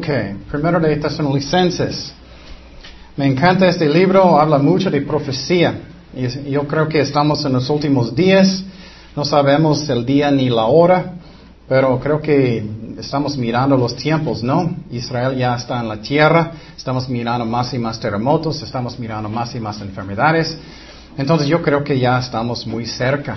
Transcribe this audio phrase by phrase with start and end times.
[0.00, 0.08] Ok,
[0.50, 2.10] primero de Tesalonicenses.
[3.18, 5.74] Me encanta este libro, habla mucho de profecía.
[6.16, 8.64] Y yo creo que estamos en los últimos días,
[9.14, 11.16] no sabemos el día ni la hora,
[11.68, 12.64] pero creo que
[12.98, 14.74] estamos mirando los tiempos, ¿no?
[14.90, 19.54] Israel ya está en la tierra, estamos mirando más y más terremotos, estamos mirando más
[19.54, 20.56] y más enfermedades.
[21.18, 23.36] Entonces yo creo que ya estamos muy cerca.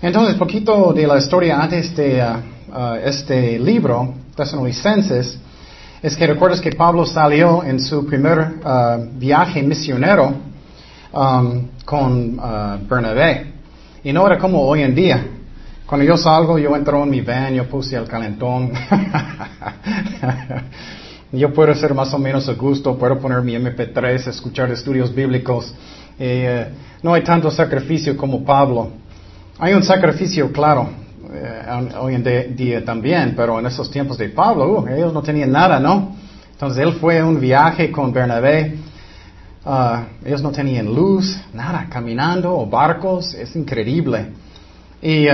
[0.00, 5.36] Entonces, poquito de la historia antes de uh, uh, este libro, Tesalonicenses,
[6.02, 10.34] es que recuerdas que Pablo salió en su primer uh, viaje misionero
[11.12, 12.36] um, con
[12.88, 13.54] Bernabé.
[14.04, 15.26] Y no era como hoy en día.
[15.86, 18.72] Cuando yo salgo, yo entro en mi van, yo puse el calentón.
[21.32, 25.74] yo puedo ser más o menos a gusto, puedo poner mi MP3, escuchar estudios bíblicos.
[26.18, 26.68] Eh,
[27.02, 28.90] no hay tanto sacrificio como Pablo.
[29.58, 30.90] Hay un sacrificio, claro,
[31.98, 35.78] hoy en día también, pero en esos tiempos de Pablo, uh, ellos no tenían nada,
[35.78, 36.16] ¿no?
[36.52, 38.76] Entonces él fue a un viaje con Bernabé.
[39.64, 44.28] Uh, ellos no tenían luz, nada, caminando o barcos, es increíble.
[45.00, 45.28] Y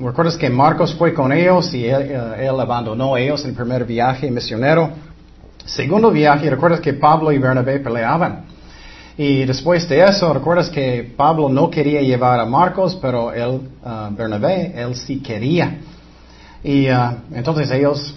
[0.00, 3.86] recuerdas que Marcos fue con ellos y él, él, abandonó a ellos en el primer
[3.86, 4.90] viaje misionero.
[5.64, 8.44] Segundo viaje, recuerdas que Pablo y Bernabé peleaban.
[9.18, 14.14] Y después de eso, recuerdas que Pablo no quería llevar a Marcos, pero él, uh,
[14.14, 15.78] Bernabé, él sí quería.
[16.62, 18.14] Y uh, entonces ellos,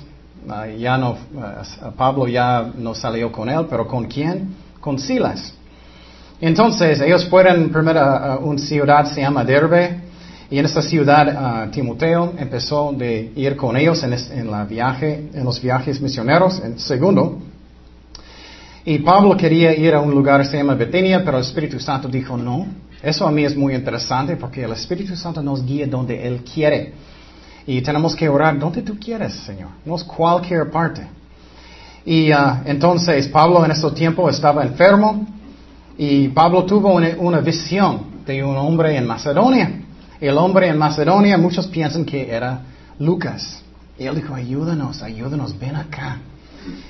[0.48, 1.18] uh, ya no,
[1.98, 4.54] Pablo ya no salió con él, pero ¿con quién?
[4.80, 5.56] Con Silas.
[6.40, 10.02] Entonces ellos fueron primero a una ciudad se llama Derbe,
[10.52, 15.62] y en esta ciudad Timoteo empezó de ir con ellos en, la viaje, en los
[15.62, 16.62] viajes misioneros.
[16.64, 17.40] En segundo,
[18.84, 22.08] y Pablo quería ir a un lugar que se llama Betania, pero el Espíritu Santo
[22.08, 22.66] dijo no.
[23.02, 26.94] Eso a mí es muy interesante porque el Espíritu Santo nos guía donde Él quiere.
[27.68, 29.70] Y tenemos que orar donde tú quieres, Señor.
[29.86, 31.08] No es cualquier parte.
[32.06, 35.28] Y uh, entonces Pablo en ese tiempo estaba enfermo
[35.98, 39.72] y Pablo tuvo una, una, visión de un hombre en Macedonia.
[40.20, 42.62] El hombre en Macedonia, muchos piensan que era
[42.98, 43.62] Lucas.
[44.00, 46.20] Y él dijo, ayúdanos, ayúdanos, ven acá.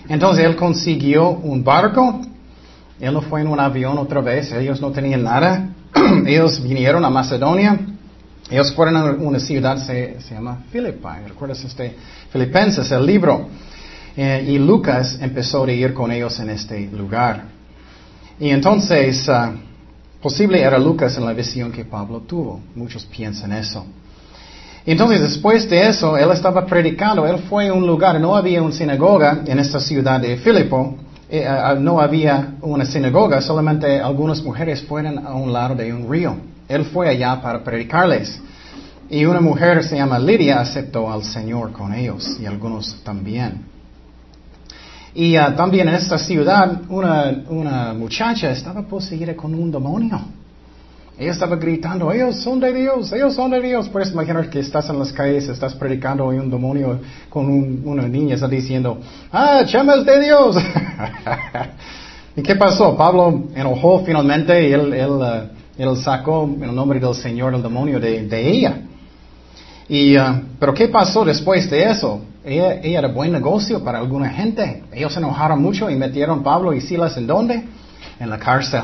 [0.08, 2.22] Entonces él consiguió un barco,
[3.00, 5.70] él no fue en un avión otra vez, ellos no tenían nada,
[6.26, 7.80] ellos vinieron a Macedonia,
[8.50, 11.96] ellos fueron a una ciudad, se, se llama Filipi, ¿recuerdas este?
[12.32, 13.48] Filipenses, el libro.
[14.16, 17.44] Eh, y Lucas empezó a ir con ellos en este lugar.
[18.40, 19.54] Y entonces, uh,
[20.22, 22.60] posible era Lucas en la visión que Pablo tuvo.
[22.76, 23.86] Muchos piensan eso.
[24.86, 28.74] Entonces, después de eso, él estaba predicando, él fue a un lugar, no había una
[28.74, 30.96] sinagoga en esta ciudad de Filipo,
[31.30, 36.10] eh, uh, no había una sinagoga, solamente algunas mujeres fueron a un lado de un
[36.10, 36.36] río.
[36.68, 38.42] Él fue allá para predicarles.
[39.10, 43.66] Y una mujer se llama Lidia aceptó al Señor con ellos y algunos también.
[45.14, 50.20] Y uh, también en esta ciudad una, una muchacha estaba poseída con un demonio.
[51.18, 53.90] Ella estaba gritando, ellos son de Dios, ellos son de Dios.
[53.90, 57.00] Puedes imaginar que estás en las calles, estás predicando y un demonio
[57.30, 57.48] con
[57.86, 59.00] una niña está diciendo,
[59.32, 60.56] ah, Chema es de Dios.
[62.36, 62.96] ¿Y qué pasó?
[62.96, 67.62] Pablo enojó finalmente y él, él, uh, él sacó en el nombre del Señor el
[67.62, 68.82] demonio de, de ella.
[69.90, 72.22] Y, uh, pero ¿qué pasó después de eso?
[72.44, 74.86] Ella, ella, era buen negocio para alguna gente.
[74.92, 77.64] Ellos se enojaron mucho y metieron Pablo y Silas en dónde?
[78.20, 78.82] En la cárcel.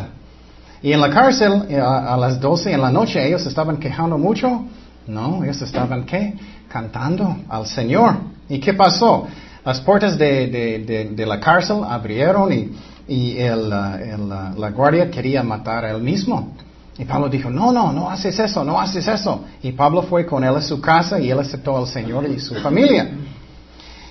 [0.82, 4.18] Y en la cárcel, eh, a, a, las 12 en la noche, ellos estaban quejando
[4.18, 4.66] mucho.
[5.08, 6.34] No, ellos estaban, ¿qué?
[6.68, 8.18] Cantando al Señor.
[8.50, 9.28] ¿Y qué pasó?
[9.66, 12.72] Las puertas de, de, de, de la cárcel abrieron y,
[13.08, 16.54] y el, uh, el, uh, la guardia quería matar a él mismo.
[16.98, 19.44] Y Pablo dijo, no, no, no haces eso, no haces eso.
[19.62, 22.56] Y Pablo fue con él a su casa y él aceptó al Señor y su
[22.56, 23.10] familia.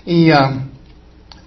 [0.04, 0.36] Y, uh,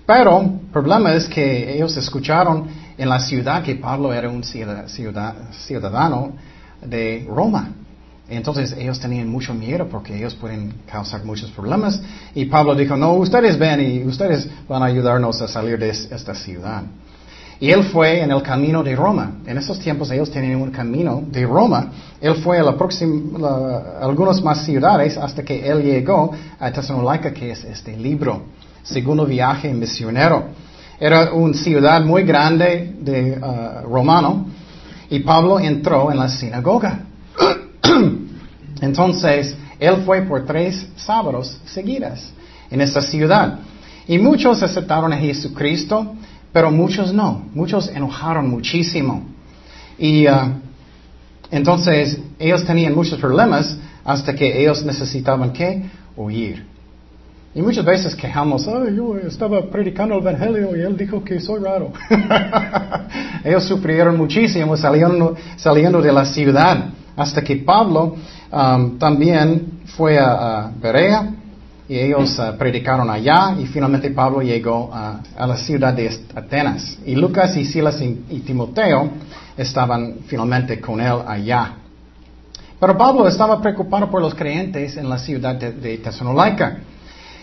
[0.05, 2.67] pero el problema es que ellos escucharon
[2.99, 6.33] en la ciudad que Pablo era un ciudadano
[6.85, 7.69] de Roma.
[8.27, 12.01] Entonces ellos tenían mucho miedo porque ellos pueden causar muchos problemas.
[12.35, 16.35] Y Pablo dijo, no, ustedes ven y ustedes van a ayudarnos a salir de esta
[16.35, 16.83] ciudad.
[17.61, 19.31] Y él fue en el camino de Roma.
[19.45, 21.91] En esos tiempos ellos tenían un camino de Roma.
[22.19, 27.51] Él fue a la próxima, algunas más ciudades hasta que él llegó a Tesalónica, que
[27.51, 28.43] es este libro.
[28.83, 30.68] Segundo viaje misionero.
[30.99, 34.47] Era una ciudad muy grande de uh, romano
[35.09, 36.99] y Pablo entró en la sinagoga.
[38.81, 42.31] Entonces, él fue por tres sábados seguidas
[42.69, 43.59] en esta ciudad.
[44.07, 46.15] Y muchos aceptaron a Jesucristo,
[46.51, 47.45] pero muchos no.
[47.53, 49.23] Muchos enojaron muchísimo.
[49.97, 50.51] Y uh,
[51.49, 55.83] entonces ellos tenían muchos problemas hasta que ellos necesitaban que
[56.17, 56.65] huir.
[57.55, 58.65] Y muchas veces quejamos,
[58.95, 61.91] yo estaba predicando el Evangelio y él dijo que soy raro.
[63.43, 68.15] Ellos sufrieron muchísimo saliendo, saliendo de la ciudad, hasta que Pablo
[68.51, 71.31] um, también fue a, Berea
[71.87, 76.99] y ellos uh, predicaron allá y finalmente Pablo llegó a la ciudad de Atenas.
[77.03, 79.09] Y Lucas y Silas y, Timoteo
[79.57, 81.73] estaban finalmente con él allá.
[82.79, 85.97] Pero Pablo estaba preocupado por los creyentes en la ciudad de, de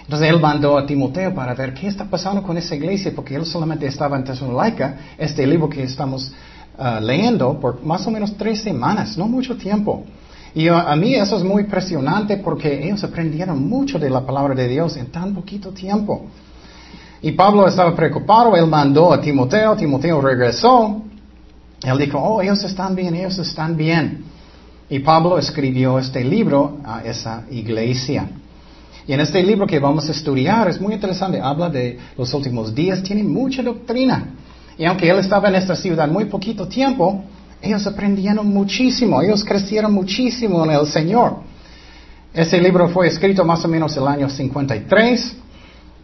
[0.07, 3.45] entonces él mandó a Timoteo para ver qué está pasando con esa iglesia, porque él
[3.45, 6.31] solamente estaba en Tesalónica, este libro que estamos
[6.79, 10.05] uh, leyendo, por más o menos tres semanas, no mucho tiempo.
[10.55, 14.55] Y uh, a mí eso es muy impresionante porque ellos aprendieron mucho de la palabra
[14.55, 16.27] de Dios en tan poquito tiempo.
[17.21, 21.03] Y Pablo estaba preocupado, él mandó a Timoteo, Timoteo regresó,
[21.83, 24.25] él dijo, oh, ellos están bien, ellos están bien.
[24.89, 28.29] Y Pablo escribió este libro a esa iglesia.
[29.07, 32.75] Y en este libro que vamos a estudiar es muy interesante, habla de los últimos
[32.75, 34.35] días, tiene mucha doctrina.
[34.77, 37.25] Y aunque él estaba en esta ciudad muy poquito tiempo,
[37.63, 41.37] ellos aprendieron muchísimo, ellos crecieron muchísimo en el Señor.
[42.35, 45.37] Ese libro fue escrito más o menos el año 53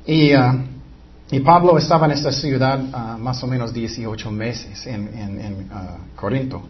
[0.06, 0.38] y, uh,
[1.30, 6.16] y Pablo estaba en esta ciudad uh, más o menos 18 meses en, en, uh,
[6.16, 6.62] Corinto.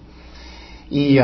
[0.90, 1.18] Y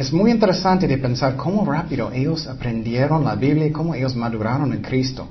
[0.00, 4.72] es muy interesante de pensar cómo rápido ellos aprendieron la Biblia y cómo ellos maduraron
[4.72, 5.28] en Cristo.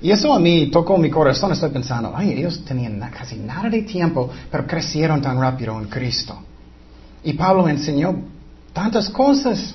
[0.00, 1.52] Y eso a mí tocó mi corazón.
[1.52, 6.40] Estoy pensando, ay, ellos tenían casi nada de tiempo, pero crecieron tan rápido en Cristo.
[7.24, 8.14] Y Pablo enseñó
[8.72, 9.74] tantas cosas.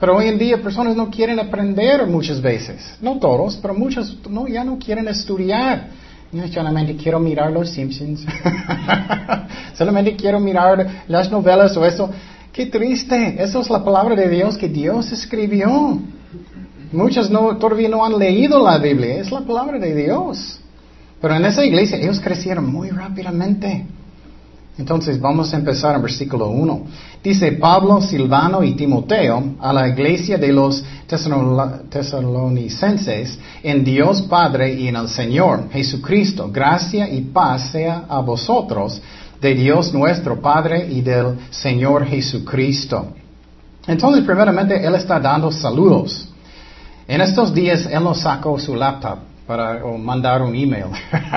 [0.00, 2.96] Pero hoy en día personas no quieren aprender muchas veces.
[3.00, 5.88] No todos, pero muchos no, ya no quieren estudiar.
[6.32, 8.24] Yo solamente quiero mirar los Simpsons.
[9.74, 12.10] solamente quiero mirar las novelas o eso.
[12.56, 13.36] Qué triste.
[13.38, 15.98] Eso es la palabra de Dios que Dios escribió.
[16.90, 19.20] Muchos no, todavía no han leído la Biblia.
[19.20, 20.58] Es la palabra de Dios.
[21.20, 23.84] Pero en esa iglesia ellos crecieron muy rápidamente.
[24.78, 26.86] Entonces vamos a empezar en versículo 1.
[27.22, 30.82] Dice Pablo, Silvano y Timoteo a la iglesia de los
[31.90, 36.50] tesalonicenses en Dios Padre y en el Señor Jesucristo.
[36.50, 39.02] Gracia y paz sea a vosotros
[39.40, 43.08] de Dios nuestro Padre y del Señor Jesucristo.
[43.86, 46.28] Entonces, primeramente, Él está dando saludos.
[47.06, 50.86] En estos días, Él nos sacó su laptop para mandar un email.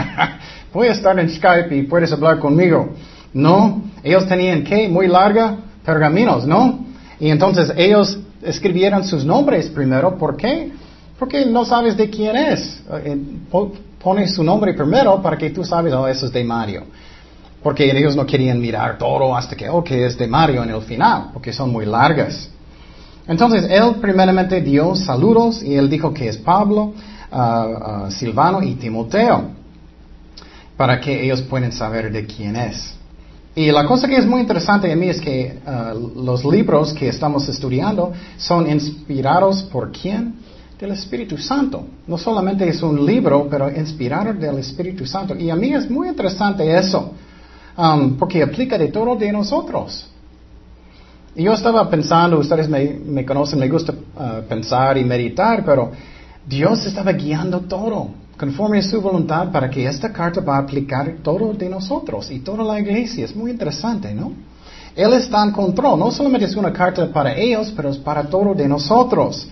[0.74, 2.90] Voy a estar en Skype y puedes hablar conmigo.
[3.34, 6.86] No, ellos tenían que muy larga pergaminos, ¿no?
[7.20, 10.18] Y entonces ellos escribieron sus nombres primero.
[10.18, 10.72] ¿Por qué?
[11.18, 12.82] Porque no sabes de quién es.
[13.04, 13.18] Eh,
[14.02, 16.84] pone su nombre primero para que tú sabes, oh, eso es de Mario.
[17.62, 20.82] Porque ellos no querían mirar todo hasta que, oh, que es de Mario en el
[20.82, 22.50] final, porque son muy largas.
[23.28, 26.94] Entonces, él primeramente dio saludos y él dijo que es Pablo,
[27.32, 29.52] uh, Silvano y Timoteo,
[30.76, 32.96] para que ellos puedan saber de quién es.
[33.56, 37.10] Y la cosa que es muy interesante en mí es que uh, los libros que
[37.10, 40.36] estamos estudiando son inspirados por quién?
[40.80, 41.86] Del Espíritu Santo.
[42.08, 45.36] No solamente es un libro, pero inspirado del Espíritu Santo.
[45.36, 47.12] Y a mí es muy interesante eso.
[47.80, 50.06] Um, porque aplica de todo de nosotros.
[51.34, 55.90] Y yo estaba pensando, ustedes me, conocen, me gusta uh, pensar y meditar, pero
[56.46, 61.20] Dios estaba guiando todo conforme a su voluntad para que esta carta va a aplicar
[61.24, 63.24] todo de nosotros y toda la iglesia.
[63.24, 64.34] Es muy interesante, ¿no?
[64.94, 66.00] Él está en control.
[66.00, 69.48] No solamente es una carta para ellos, pero es para todo de nosotros.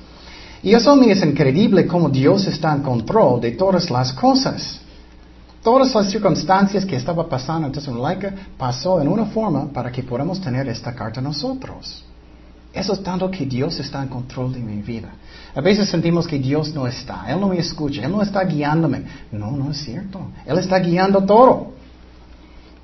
[0.62, 4.81] Y eso mí es increíble cómo Dios está en control de todas las cosas.
[5.67, 10.39] Todas las circunstancias que estaba pasando en Tesalónica pasó en una forma para que podamos
[10.39, 12.05] tener esta carta nosotros.
[12.71, 15.09] Eso es tanto que Dios está en control de mi vida.
[15.53, 19.03] A veces sentimos que Dios no está, Él no me escucha, Él no está guiándome.
[19.29, 20.21] No, no es cierto.
[20.45, 21.74] Él está guiando todo.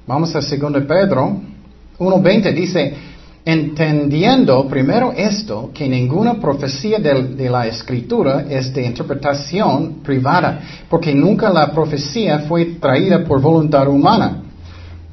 [0.05, 1.37] Vamos a 2 Pedro
[1.99, 2.97] 1.20, dice,
[3.45, 11.49] entendiendo primero esto, que ninguna profecía de, la escritura es de interpretación privada, porque nunca
[11.49, 14.43] la profecía fue traída por voluntad humana,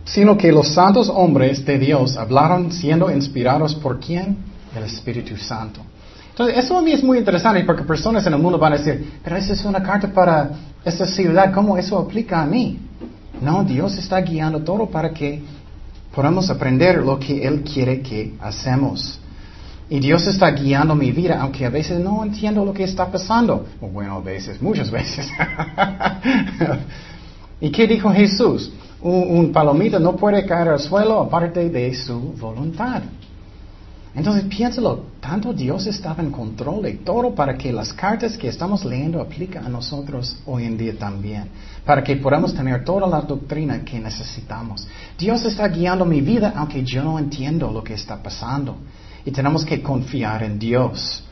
[0.04, 4.36] sino que los santos hombres de Dios hablaron siendo inspirados por quién?
[4.76, 5.80] El Espíritu Santo.
[6.30, 9.14] Entonces, eso a mí es muy interesante porque personas en el mundo van a decir,
[9.22, 10.50] pero esa es una carta para
[10.84, 12.78] esta ciudad, ¿cómo eso aplica a mí?
[13.40, 15.42] No, Dios está guiando todo para que
[16.20, 19.18] podemos aprender lo que Él quiere que hacemos.
[19.88, 23.64] Y Dios está guiando mi vida, aunque a veces no entiendo lo que está pasando.
[23.80, 25.26] Bueno, a veces, muchas veces.
[27.58, 28.70] ¿Y qué dijo Jesús?
[29.00, 33.00] Un, un, palomita no puede caer al suelo aparte de su voluntad.
[34.14, 38.84] Entonces piénsalo, tanto Dios estaba en control de todo para que las cartas que estamos
[38.84, 41.44] leyendo apliquen a nosotros hoy en día también,
[41.84, 44.86] para que podamos tener toda la doctrina que necesitamos.
[45.16, 48.78] Dios está guiando mi vida aunque yo no entiendo lo que está pasando.
[49.24, 51.22] Y tenemos que confiar en Dios.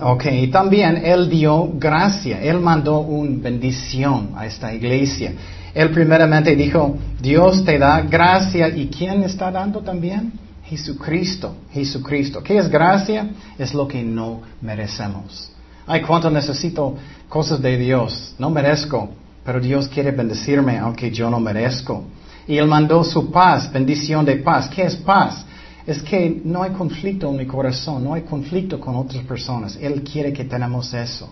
[0.00, 5.32] Ok, y también Él dio gracia, Él mandó una bendición a esta iglesia.
[5.74, 10.32] Él primeramente dijo, Dios te da gracia y ¿quién está dando también?
[10.70, 12.42] Jesucristo, Jesucristo.
[12.44, 13.28] ¿Qué es gracia?
[13.58, 15.50] Es lo que no merecemos.
[15.84, 16.94] Ay, cuánto necesito
[17.28, 18.36] cosas de Dios.
[18.38, 19.08] No merezco,
[19.44, 22.04] pero Dios quiere bendecirme aunque yo no merezco.
[22.46, 24.68] Y Él mandó su paz, bendición de paz.
[24.68, 25.44] ¿Qué es paz?
[25.84, 29.76] Es que no hay conflicto en mi corazón, no hay conflicto con otras personas.
[29.80, 31.28] Él quiere que tenemos eso.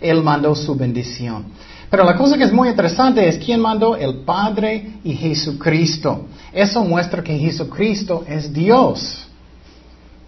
[0.00, 1.46] Él mandó su bendición.
[1.90, 6.26] Pero la cosa que es muy interesante es quién mandó el Padre y Jesucristo.
[6.52, 9.26] Eso muestra que Jesucristo es Dios.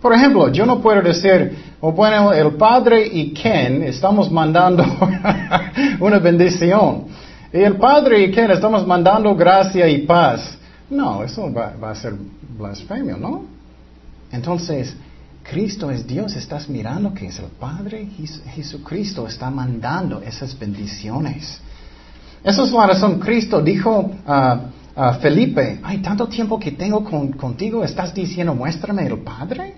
[0.01, 4.85] Por ejemplo, yo no puedo decir, oh, bueno, el Padre y Ken estamos mandando
[6.01, 7.07] una bendición.
[7.53, 10.57] Y el Padre y Ken estamos mandando gracia y paz.
[10.89, 12.15] No, eso va, va a ser
[12.57, 13.43] blasfemio, ¿no?
[14.31, 14.95] Entonces,
[15.51, 18.07] Cristo es Dios, estás mirando que es el Padre,
[18.55, 21.59] Jesucristo está mandando esas bendiciones.
[22.45, 24.61] Esa es la razón, Cristo dijo a,
[25.23, 29.75] Felipe, hay tanto tiempo que tengo contigo, estás diciendo, muéstrame el Padre.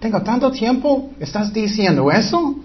[0.00, 2.56] Tengo tanto tiempo, estás diciendo eso.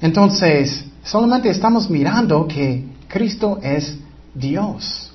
[0.00, 3.98] Entonces, solamente estamos mirando que Cristo es
[4.32, 5.12] Dios.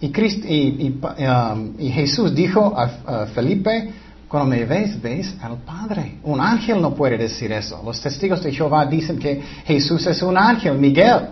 [0.00, 3.90] Y, um, Jesús dijo a Felipe,
[4.28, 6.18] cuando me ves, ves al Padre.
[6.22, 7.80] Un ángel no puede decir eso.
[7.84, 11.28] Los testigos de Jehová dicen que Jesús es un ángel, Miguel.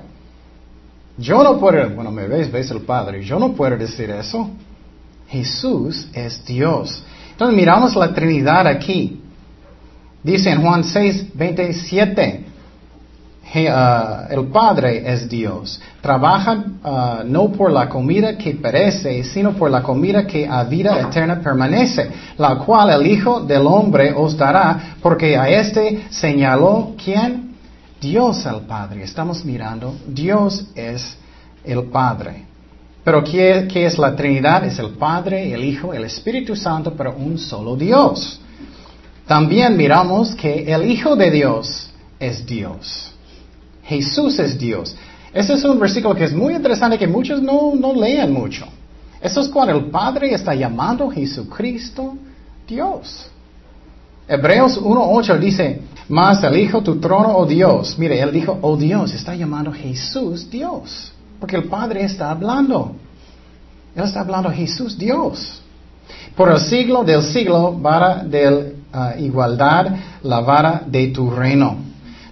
[1.19, 3.23] Yo no puedo, bueno, me ves, ves al Padre.
[3.23, 4.51] Yo no puedo decir eso.
[5.29, 7.03] Jesús es Dios.
[7.33, 9.21] Entonces miramos la Trinidad aquí.
[10.23, 12.46] Dice en Juan 6, 27, Uh,
[13.55, 15.81] el Padre es Dios.
[16.01, 21.01] Trabaja uh, no por la comida que perece, sino por la comida que a vida
[21.01, 27.55] eterna permanece, la cual el Hijo del Hombre os dará, porque a este señaló quién?
[28.01, 29.05] Dios el Padre.
[29.05, 31.17] Estamos mirando, Dios es
[31.65, 32.45] el Padre.
[33.03, 34.65] Pero ¿qué, ¿qué, es la Trinidad?
[34.65, 38.41] Es el Padre, el Hijo, el Espíritu Santo, pero un solo Dios.
[39.27, 43.16] También miramos que el Hijo de Dios es Dios.
[43.87, 44.97] Jesús es Dios.
[45.33, 48.67] Ese es un versículo que es muy interesante que muchos no, no leen mucho.
[49.21, 52.17] Eso es cuando el Padre está llamando a Jesucristo
[52.67, 53.29] Dios.
[54.29, 57.99] Hebreos 1.8 dice, más el Hijo tu trono, oh Dios.
[57.99, 61.13] Mire, él dijo, oh Dios, está llamando a Jesús Dios.
[61.39, 62.97] Porque el Padre está hablando.
[63.95, 65.63] Él está hablando a Jesús Dios.
[66.37, 71.86] Por el siglo del siglo, vara de uh, igualdad, la vara de tu reino.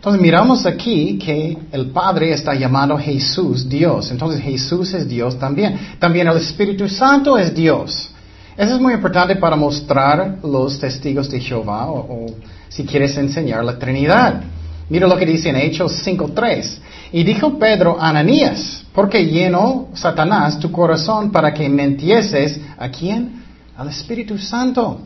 [0.04, 4.11] Entonces miramos aquí que el Padre está llamando Jesús Dios.
[4.11, 5.78] Entonces Jesús es Dios también.
[5.99, 8.11] También el Espíritu Santo es Dios.
[8.54, 12.26] Eso es muy importante para mostrar los testigos de Jehová o,
[12.68, 14.42] si quieres enseñar la Trinidad.
[14.90, 16.80] Mira lo que dice en Hechos 5.3.
[17.12, 23.42] Y dijo Pedro a Ananías, porque llenó Satanás tu corazón para que mentieses a quién?
[23.75, 25.00] Al Espíritu Santo.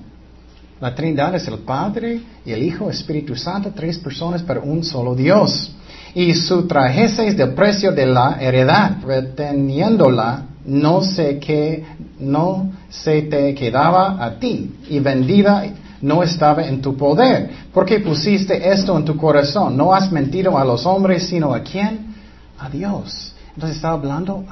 [0.80, 5.14] La Trinidad es el Padre y el Hijo, Espíritu Santo, tres personas para un solo
[5.14, 5.72] Dios.
[6.14, 11.84] Y su es del precio de la heredad, reteniéndola, no sé que
[12.20, 15.64] no se te quedaba a ti, y vendida
[16.00, 19.76] no estaba en tu poder, porque pusiste esto en tu corazón.
[19.76, 22.14] No has mentido a los hombres, sino a quién?
[22.58, 23.32] A Dios.
[23.54, 24.44] Entonces está hablando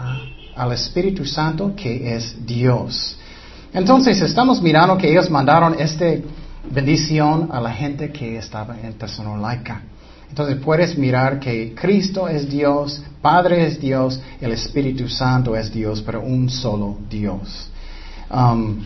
[0.57, 3.17] al Espíritu Santo que es Dios.
[3.73, 6.07] Entonces estamos mirando que ellos mandaron esta
[6.71, 9.83] bendición a la gente que estaba en Tesalónica.
[10.29, 16.03] Entonces puedes mirar que Cristo es Dios, Padre es Dios, el Espíritu Santo es Dios,
[16.03, 17.71] pero un solo Dios.
[18.31, 18.81] Um,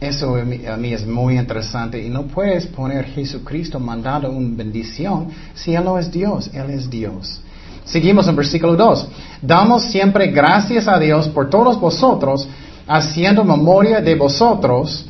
[0.00, 0.44] eso a
[0.76, 5.96] mí, es muy interesante y no puedes poner Jesucristo mandando una bendición si Él no
[5.98, 7.40] es Dios, Él es Dios.
[7.84, 9.08] Seguimos en versículo 2.
[9.42, 12.48] Damos siempre gracias a Dios por todos vosotros
[12.86, 15.06] haciendo memoria de vosotros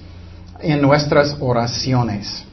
[0.61, 2.45] en nuestras oraciones.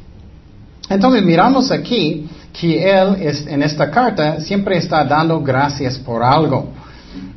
[0.89, 6.71] Entonces miramos aquí que Él es, en esta carta siempre está dando gracias por algo.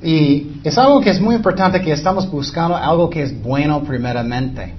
[0.03, 4.75] Y es algo que es muy importante que estamos buscando algo que es bueno primeramente.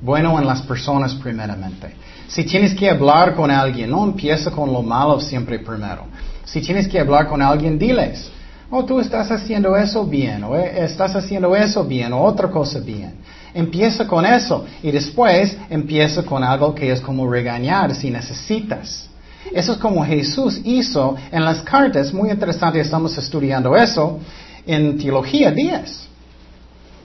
[0.00, 1.94] Bueno en las personas primeramente.
[2.28, 6.04] Si tienes que hablar con alguien, no empieza con lo malo siempre primero.
[6.44, 8.30] Si tienes que hablar con alguien, diles,
[8.70, 12.78] oh, tú estás haciendo eso bien, o eh, estás haciendo eso bien, o otra cosa
[12.80, 13.14] bien.
[13.54, 19.08] Empieza con eso y después empieza con algo que es como regañar si necesitas.
[19.52, 22.12] Eso es como Jesús hizo en las cartas.
[22.12, 24.18] Muy interesante, estamos estudiando eso
[24.66, 26.08] en Teología 10.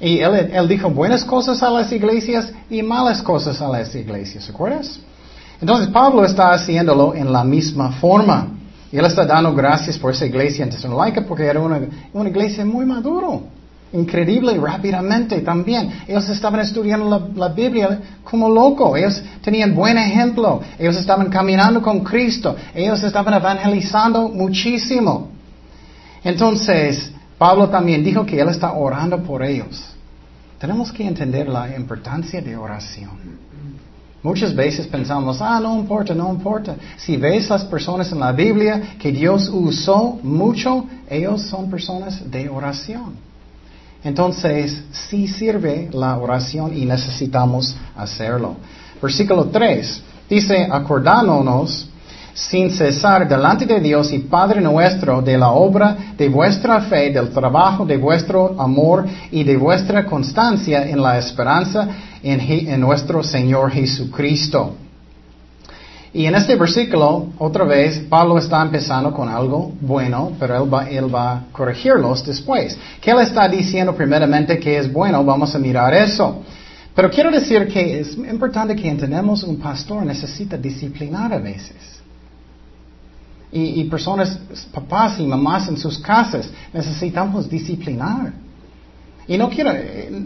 [0.02, 4.48] Y él, él, dijo buenas cosas a las iglesias y malas cosas a las iglesias,
[4.48, 5.00] ¿recuerdas?
[5.62, 8.50] Entonces Pablo está haciéndolo en la misma forma.
[8.94, 11.82] Y él está dando gracias por esa iglesia en Tesalónica porque era una,
[12.14, 13.42] una iglesia muy maduro.
[13.92, 15.92] Increíble, rápidamente también.
[16.08, 18.96] Ellos estaban estudiando la, la, Biblia como loco.
[18.96, 20.62] Ellos tenían buen ejemplo.
[20.78, 22.56] Ellos estaban caminando con Cristo.
[22.76, 25.30] Ellos estaban evangelizando muchísimo.
[26.24, 29.90] Entonces, Pablo también dijo que él está orando por ellos.
[30.60, 33.43] Tenemos que entender la importancia de oración.
[34.24, 36.78] Muchas veces pensamos, ah, no importa, no importa.
[36.96, 42.48] Si ves las personas en la Biblia que Dios usó mucho, ellos son personas de
[42.48, 43.16] oración.
[44.02, 48.56] Entonces, sí sirve la oración y necesitamos hacerlo.
[49.02, 51.90] Versículo 3 dice, acordándonos
[52.34, 57.30] sin cesar delante de Dios y Padre nuestro de la obra de vuestra fe, del
[57.30, 61.88] trabajo de vuestro amor y de vuestra constancia en la esperanza
[62.24, 64.76] en, nuestro Señor Jesucristo.
[66.12, 70.88] Y en este versículo, otra vez, Pablo está empezando con algo bueno, pero él va,
[70.88, 72.78] él va a corregirlos después.
[73.02, 75.24] ¿Qué él está diciendo primeramente que es bueno?
[75.24, 76.44] Vamos a mirar eso.
[76.96, 82.03] Pero quiero decir que es importante que entendamos un pastor necesita disciplinar a veces.
[83.54, 84.40] Y, y, personas,
[84.74, 88.34] papás y mamás en sus casas, necesitamos disciplinar.
[89.28, 90.26] Y no quiero, eh,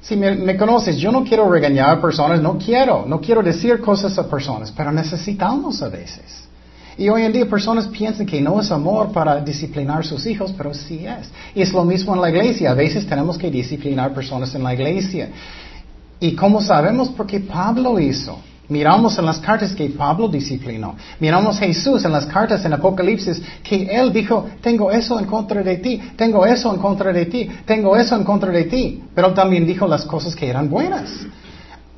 [0.00, 4.18] si me, conoces, yo no quiero regañar a personas, no quiero, no quiero decir cosas
[4.18, 6.48] a personas, pero necesitamos a veces.
[6.96, 10.52] Y hoy en día personas piensan que no es amor para disciplinar a sus hijos,
[10.56, 11.30] pero sí es.
[11.54, 12.72] Y es lo mismo en la iglesia.
[12.72, 15.30] A veces tenemos que disciplinar personas en la iglesia.
[16.18, 17.08] ¿Y cómo sabemos?
[17.10, 18.38] Porque Pablo hizo.
[18.70, 20.94] Miramos en las cartas que Pablo disciplinó.
[21.18, 25.78] Miramos Jesús en las cartas en Apocalipsis que Él dijo, tengo eso en contra de
[25.78, 29.02] ti, tengo eso en contra de ti, tengo eso en contra de ti.
[29.12, 31.10] Pero también dijo las cosas que eran buenas.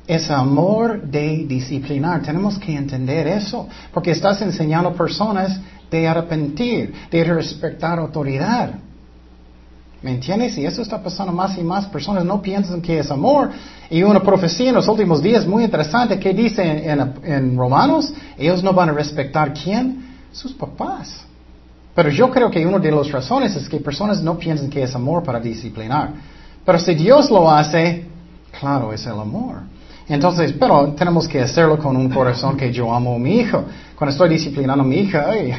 [0.07, 2.23] Es amor de disciplinar.
[2.23, 3.67] Tenemos que entender eso.
[3.93, 5.59] Porque estás enseñando a personas
[5.91, 8.73] de arrepentir, de respetar autoridad.
[10.03, 10.57] ¿Me entiendes?
[10.57, 11.85] Y eso está pasando más y más.
[11.85, 13.51] Personas no piensan que es amor.
[13.89, 16.61] Y una profecía en los últimos días muy interesante que dice
[17.23, 20.05] en, Romanos, ellos no van a respetar quién?
[20.33, 21.25] Sus papás.
[21.95, 24.93] Pero yo creo que una de las razones es que personas no piensan que es
[24.93, 26.09] amor para disciplinar.
[26.65, 28.05] Pero si Dios lo hace,
[28.59, 29.61] claro, es el amor.
[30.09, 33.63] Entonces, pero tenemos que hacerlo con un corazón que yo amo a mi hijo.
[33.95, 35.53] Cuando estoy disciplinando a mi hija, ay,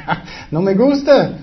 [0.50, 1.38] no me gusta.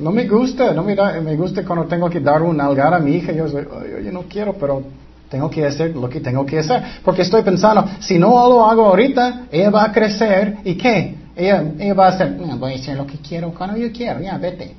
[0.00, 3.16] No me gusta, no me, me gusta cuando tengo que dar un algar a mi
[3.16, 3.32] hija.
[3.32, 4.82] Yo, yo no quiero, pero
[5.28, 6.82] tengo que hacer lo que tengo que hacer.
[7.04, 11.14] Porque estoy pensando, si no lo hago ahorita, ella va a crecer y ¿qué?
[11.36, 14.36] Ella, ella va a hacer, voy a hacer lo que quiero cuando yo quiero, ya,
[14.38, 14.74] vete.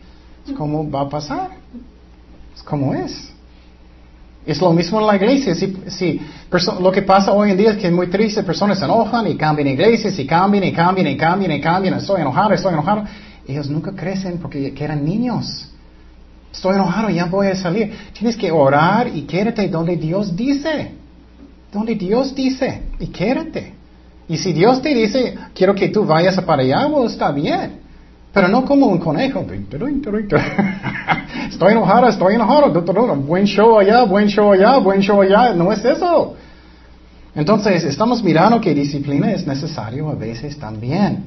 [0.45, 1.51] Es como va a pasar.
[2.55, 3.31] Es como es.
[4.45, 5.53] Es lo mismo en la iglesia.
[5.53, 6.19] Si, si
[6.79, 9.37] lo que pasa hoy en día es que es muy triste, personas se enojan y
[9.37, 11.93] cambian iglesias y cambian y cambian y cambian y cambian.
[11.93, 13.03] Estoy enojado, estoy enojado.
[13.51, 15.67] Ellos nunca crecen porque eran niños.
[16.53, 17.93] Estoy enojado, ya voy a salir.
[18.13, 20.91] Tienes que orar y quédate donde Dios dice.
[21.71, 23.73] Donde Dios dice y quédate.
[24.29, 27.81] Y si Dios te dice, quiero que tú vayas para allá, bueno, está bien.
[28.33, 29.45] Pero no como un conejo.
[31.49, 33.15] estoy enojado, estoy enojado.
[33.17, 35.53] Buen show allá, buen show allá, buen show allá.
[35.53, 36.37] No es eso.
[37.35, 41.25] Entonces, estamos mirando que disciplina es necesario a veces también.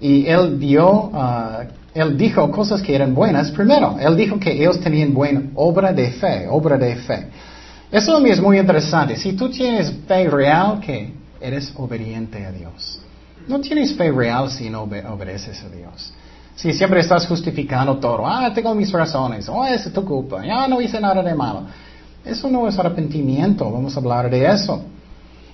[0.00, 3.50] Y él dio, uh, él dijo cosas que eran buenas.
[3.50, 7.28] Primero, él dijo que ellos tenían buena obra de fe, obra de fe.
[7.90, 9.16] Eso es muy interesante.
[9.16, 13.00] Si tú tienes fe real, que eres obediente a Dios.
[13.46, 16.12] No tienes fe real si no obedeces a Dios.
[16.54, 20.80] Si siempre estás justificando todo, ah, tengo mis razones, oh, es tu culpa, ya no
[20.80, 21.62] hice nada de malo.
[22.24, 24.82] Eso no es arrepentimiento, vamos a hablar de eso.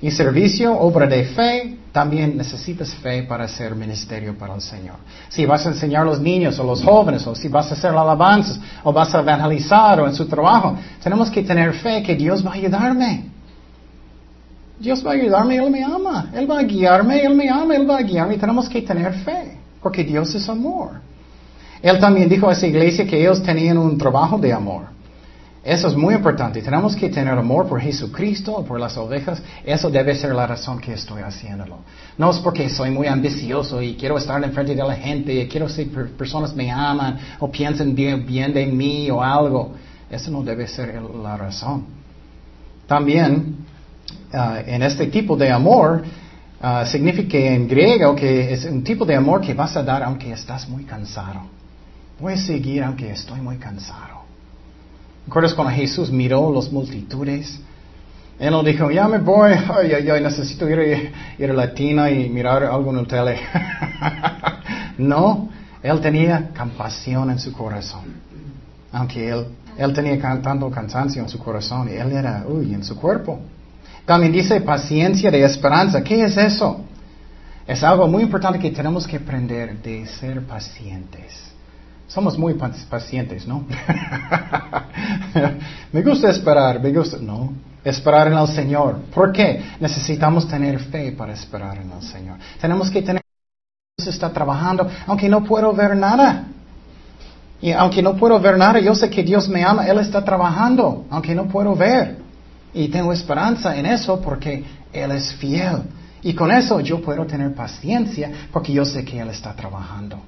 [0.01, 4.97] Y servicio, obra de fe, también necesitas fe para hacer ministerio para el Señor.
[5.29, 7.93] Si vas a enseñar a los niños o los jóvenes, o si vas a hacer
[7.93, 12.45] alabanzas, o vas a evangelizar o en su trabajo, tenemos que tener fe que Dios
[12.45, 13.27] va a ayudarme.
[14.77, 16.33] Dios va a ayudarme, Él me ama.
[16.35, 18.39] Él va a guiarme, Él me ama, Él va a guiarme.
[18.39, 21.01] Tenemos que tener fe, porque Dios es amor.
[21.81, 24.87] Él también dijo a esa iglesia que ellos tenían un trabajo de amor.
[25.65, 26.61] Eso es muy importante.
[26.61, 29.43] Tenemos que tener amor por Jesucristo, por las ovejas.
[29.65, 31.79] Eso debe ser la razón que estoy haciéndolo.
[32.19, 35.49] No es porque soy muy ambicioso y quiero estar en frente de la gente y
[35.49, 39.73] quiero que personas me aman o piensen bien, de mí o algo.
[40.11, 41.87] Eso no debe ser la razón.
[42.87, 43.57] también
[44.35, 46.03] uh, en este tipo de amor
[46.63, 50.31] uh, significa en griego que es un tipo de amor que vas a dar aunque
[50.31, 51.41] estás muy cansado.
[52.21, 54.14] Voy a seguir aunque estoy muy cansado.
[55.27, 57.61] ¿Recuerdas cuando Jesús miró las multitudes?
[58.39, 62.29] Él no dijo, ya me voy, ay, ay, necesito ir, ir a la tina y
[62.29, 63.39] mirar algo en el tele.
[64.99, 65.49] no,
[65.83, 68.15] él tenía compasión en su corazón.
[68.93, 69.47] Aunque él,
[69.79, 73.41] él tenía tanto cansancio en su corazón y él era, uy, en su cuerpo.
[74.05, 76.03] También dice paciencia de esperanza.
[76.03, 76.85] ¿Qué es eso?
[77.67, 81.54] Es algo muy importante que tenemos que aprender de ser pacientes.
[82.07, 83.67] Somos muy pacientes, ¿no?
[85.93, 87.53] me gusta esperar, me gusta, no.
[87.83, 88.97] Esperar en el Señor.
[89.15, 89.63] ¿Por qué?
[89.81, 92.39] Necesitamos tener fe para esperar en el Señor.
[92.61, 93.23] Tenemos que tener
[93.97, 96.47] Dios está trabajando, aunque no puedo ver nada.
[97.61, 101.07] Y aunque no puedo ver nada, yo sé que Dios me ama, Él está trabajando,
[101.11, 102.19] aunque no puedo ver.
[102.75, 105.83] Y tengo esperanza en eso porque Él es fiel.
[106.23, 110.19] Y con eso yo puedo tener paciencia porque yo sé que Él está trabajando.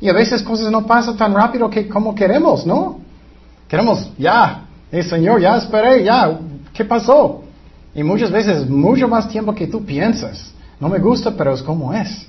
[0.00, 3.00] Y a veces cosas no pasan tan rápido que como queremos, ¿no?
[3.68, 6.38] Queremos, ya, el Señor, ya esperé, ya,
[6.76, 7.42] ¿Qué pasó?
[7.94, 10.52] Y muchas veces mucho más tiempo que tú piensas.
[10.78, 12.26] No me gusta, pero es como es.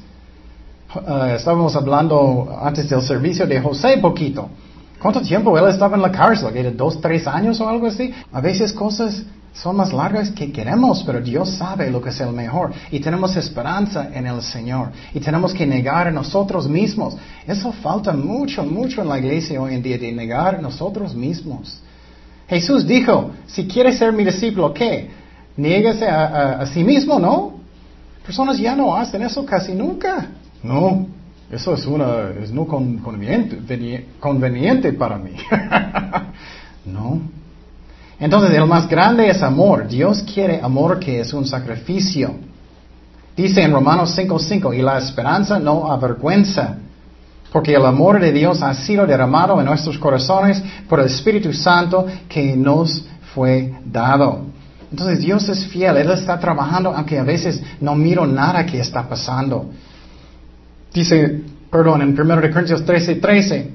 [0.96, 4.48] Uh, estábamos hablando antes del servicio de José poquito.
[5.02, 6.56] ¿Cuánto tiempo él estaba en la cárcel?
[6.56, 8.14] ¿Era dos, tres años o algo así?
[8.32, 9.22] A veces cosas
[9.62, 12.72] son más largas que queremos, pero Dios sabe lo que es el mejor.
[12.92, 14.92] Y tenemos esperanza en el Señor.
[15.16, 17.18] Y tenemos que negar a nosotros mismos.
[17.48, 21.80] Eso falta mucho, mucho en la iglesia hoy en día, de negar a nosotros mismos.
[22.48, 25.10] Jesús dijo, si quieres ser mi discípulo, ¿qué?
[25.58, 27.54] Niégase a, sí mismo, ¿no?
[28.24, 30.28] Personas ya no hacen eso casi nunca.
[30.62, 31.08] No,
[31.52, 35.32] eso es una, es no conveniente, conveniente para mí.
[36.86, 37.37] no.
[38.20, 39.88] Entonces, el más grande es amor.
[39.88, 42.36] Dios quiere amor que es un sacrificio.
[43.36, 46.78] Dice en Romanos 5:5, y la esperanza no avergüenza
[47.52, 52.06] porque el amor de Dios ha sido derramado en nuestros corazones por el Espíritu Santo
[52.28, 54.42] que nos fue dado.
[54.92, 59.08] Entonces Dios es fiel, Él está trabajando aunque a veces no miro nada que está
[59.08, 59.70] pasando.
[60.94, 63.72] Dice, perdón, en 1 Corintios 13, 13,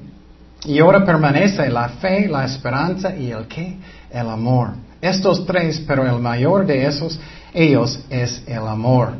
[0.65, 3.77] y ahora permanece la fe, la esperanza y el qué?
[4.13, 4.69] El amor.
[5.01, 7.19] Estos tres, pero el mayor de esos,
[7.53, 9.15] ellos es el amor.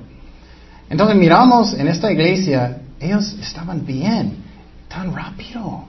[0.90, 4.38] Entonces miramos en esta iglesia, ellos estaban bien
[4.88, 5.86] tan rápido.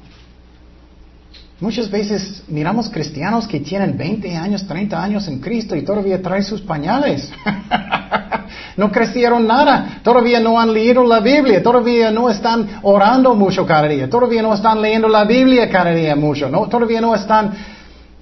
[1.61, 6.43] Muchas veces miramos cristianos que tienen 20 años, 30 años en Cristo y todavía traen
[6.43, 7.31] sus pañales.
[8.77, 13.87] no crecieron nada, todavía no han leído la Biblia, todavía no están orando mucho cada
[13.87, 16.67] día, todavía no están leyendo la Biblia cada día mucho, ¿no?
[16.67, 17.53] todavía no están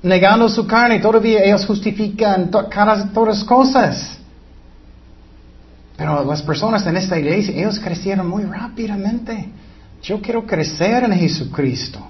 [0.03, 4.19] negando su carne, todavía ellos justifican todas las cosas.
[5.97, 9.49] Pero las personas en esta iglesia, ellos crecieron muy rápidamente.
[10.03, 12.01] Yo quiero crecer en Jesucristo.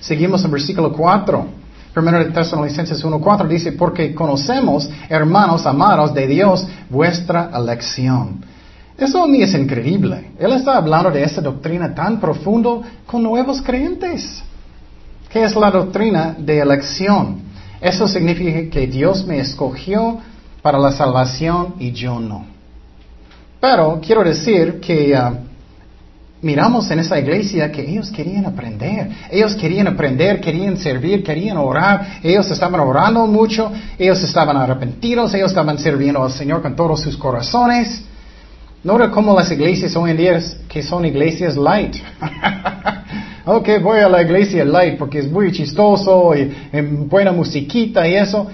[0.00, 1.46] Seguimos en versículo 4.
[1.92, 8.44] Primero de Tesalonicenses 1.4 dice, porque conocemos, hermanos amados de Dios, vuestra elección.
[8.98, 10.32] Eso mí es increíble.
[10.38, 14.42] Él está hablando de esta doctrina tan profundo con nuevos creyentes.
[15.34, 17.40] ¿Qué es la doctrina de elección?
[17.80, 20.20] Eso significa que Dios me escogió
[20.62, 22.46] para la salvación y yo no.
[23.60, 25.34] Pero quiero decir que uh,
[26.40, 29.10] miramos en esa iglesia que ellos querían aprender.
[29.28, 32.20] Ellos querían aprender, querían servir, querían orar.
[32.22, 33.72] Ellos estaban orando mucho.
[33.98, 35.34] Ellos estaban arrepentidos.
[35.34, 38.04] Ellos estaban sirviendo al Señor con todos sus corazones.
[38.84, 41.96] No era como las iglesias hoy en día que son iglesias light.
[43.44, 48.14] ok, voy a la iglesia light porque es muy chistoso y, y buena musiquita y
[48.14, 48.46] eso.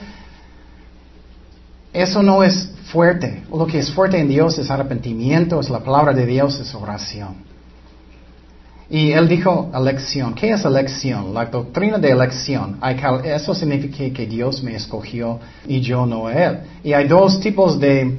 [1.92, 3.42] Eso no es fuerte.
[3.53, 7.50] Lo que es fuerte en Dios es arrepentimiento, es la palabra de Dios, es oración.
[8.90, 10.35] Y él dijo elección.
[10.35, 11.33] ¿Qué es elección?
[11.33, 12.81] La doctrina de elección.
[13.24, 16.59] Eso significa que Dios me escogió y yo no él.
[16.83, 18.18] Y hay dos tipos de,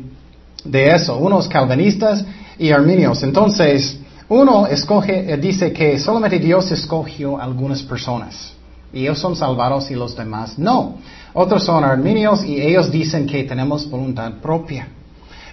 [0.63, 1.17] de eso.
[1.17, 2.23] Unos calvinistas
[2.57, 3.21] y arminios.
[3.21, 3.99] Entonces,
[4.31, 8.53] uno eh, dice que solamente Dios escogió algunas personas.
[8.93, 10.99] Y ellos son salvados y los demás no.
[11.33, 14.87] Otros son arminios y ellos dicen que tenemos voluntad propia.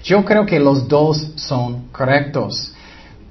[0.04, 2.72] Yo creo que los dos son correctos.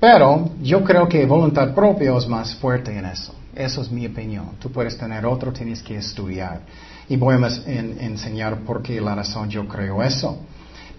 [0.01, 3.33] Pero yo creo que voluntad propia es más fuerte en eso.
[3.55, 4.51] Eso es mi opinión.
[4.59, 6.59] Tú puedes tener otro, tienes que estudiar.
[7.07, 10.39] Y voy a enseñar por qué la razón yo creo eso.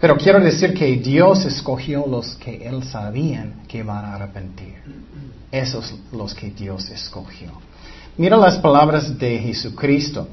[0.01, 4.75] Pero quiero decir que Dios escogió los que Él sabía que iban a arrepentir.
[5.51, 7.51] Esos los que Dios escogió.
[8.17, 10.29] Mira las palabras de Jesucristo.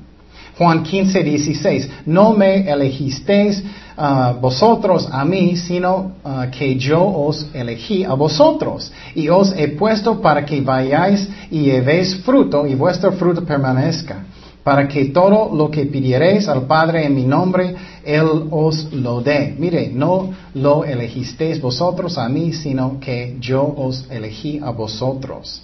[0.58, 1.90] Juan 15, 16.
[2.06, 3.64] No me elegisteis
[3.98, 8.92] uh, vosotros a mí, sino uh, que yo os elegí a vosotros.
[9.16, 14.26] Y os he puesto para que vayáis y llevéis fruto y vuestro fruto permanezca.
[14.66, 19.56] Para que todo lo que pidiereis al Padre en mi nombre, Él os lo dé.
[19.60, 25.62] Mire, no lo elegisteis vosotros a mí, sino que yo os elegí a vosotros.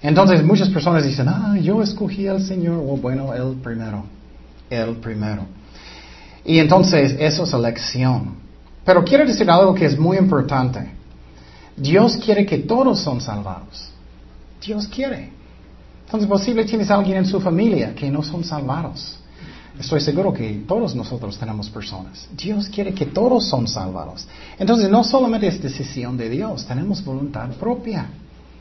[0.00, 4.04] Entonces muchas personas dicen, ah, yo escogí al Señor, o bueno, Él primero,
[4.70, 5.42] Él primero.
[6.42, 8.36] Y entonces eso es elección.
[8.82, 10.90] Pero quiero decir algo que es muy importante.
[11.76, 13.90] Dios quiere que todos son salvados.
[14.66, 15.41] Dios quiere.
[16.12, 19.16] Entonces, posible tienes alguien en su familia que no son salvados.
[19.80, 22.28] Estoy seguro que todos nosotros tenemos personas.
[22.36, 24.28] Dios quiere que todos son salvados.
[24.58, 28.10] Entonces, no solamente es decisión de Dios, tenemos voluntad propia.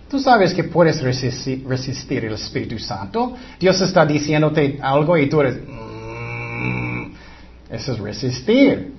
[0.10, 3.34] Tú sabes que puedes resistir, el Espíritu Santo.
[3.60, 5.60] Dios está diciéndote algo y tú eres...
[5.68, 7.12] Mm,
[7.70, 8.94] eso es resistir.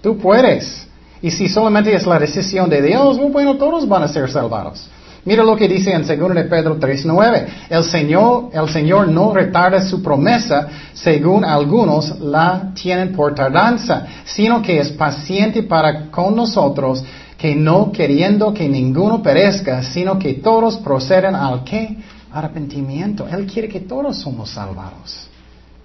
[0.00, 0.88] Tú puedes.
[1.20, 4.88] Y si solamente es la decisión de Dios, bueno, todos van a ser salvados.
[5.24, 7.46] Mira lo que dice en 2 de Pedro 3.9.
[7.68, 14.62] El Señor, el Señor no retarda su promesa, según algunos la tienen por tardanza, sino
[14.62, 17.04] que es paciente para con nosotros,
[17.36, 21.98] que no queriendo que ninguno perezca, sino que todos proceden al que
[22.32, 23.28] arrepentimiento.
[23.28, 25.28] Él quiere que todos somos salvados.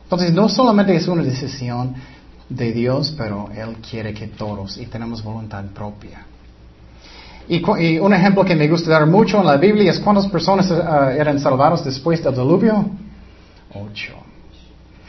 [0.04, 1.94] Entonces no solamente es una decisión
[2.48, 6.26] de Dios, pero Él quiere que todos y tenemos voluntad propia.
[7.48, 11.18] Y, un ejemplo que me gusta dar mucho en la Biblia es cuántas personas eh,
[11.20, 12.86] eran salvadas después del diluvio.
[13.74, 14.14] Ocho.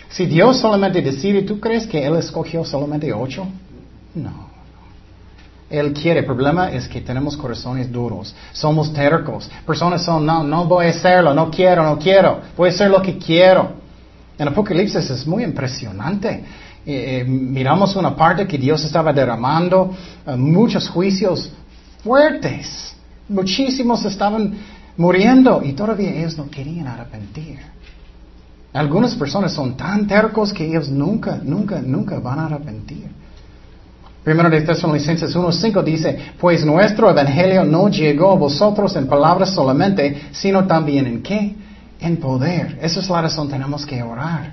[0.09, 3.47] Si Dios solamente decide, ¿tú crees que Él escogió solamente ocho?
[4.15, 4.47] No.
[5.71, 6.21] Él quiere.
[6.21, 8.35] El problema es que tenemos corazones duros.
[8.53, 9.51] Somos tercos.
[9.67, 12.41] Personas son, no, no voy a hacerlo, no quiero, no quiero.
[12.57, 13.71] Voy a hacer lo que quiero.
[14.39, 16.45] En Apocalipsis es muy impresionante.
[16.85, 19.93] Eh, eh, miramos una parte que Dios estaba derramando
[20.37, 21.51] muchos juicios
[22.07, 22.95] fuertes.
[23.29, 24.55] Muchísimos estaban
[24.97, 27.59] muriendo y todavía ellos no querían arrepentir.
[28.73, 33.09] Algunas personas son tan tercos que ellos nunca, nunca, nunca van a arrepentir.
[34.23, 40.29] Primero de Tesalonicenses 1.5 dice, pues nuestro evangelio no llegó a vosotros en palabras solamente,
[40.33, 41.55] sino también en qué?
[42.01, 42.79] En poder.
[42.83, 44.53] Esa es la razón tenemos que orar.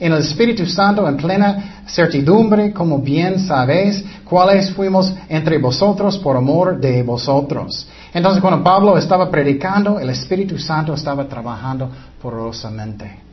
[0.00, 6.36] En el Espíritu Santo, en plena certidumbre, como bien sabéis, cuáles fuimos entre vosotros por
[6.36, 7.86] amor de vosotros.
[8.12, 13.23] Entonces, cuando Pablo estaba predicando, el Espíritu Santo estaba trabajando porosamente.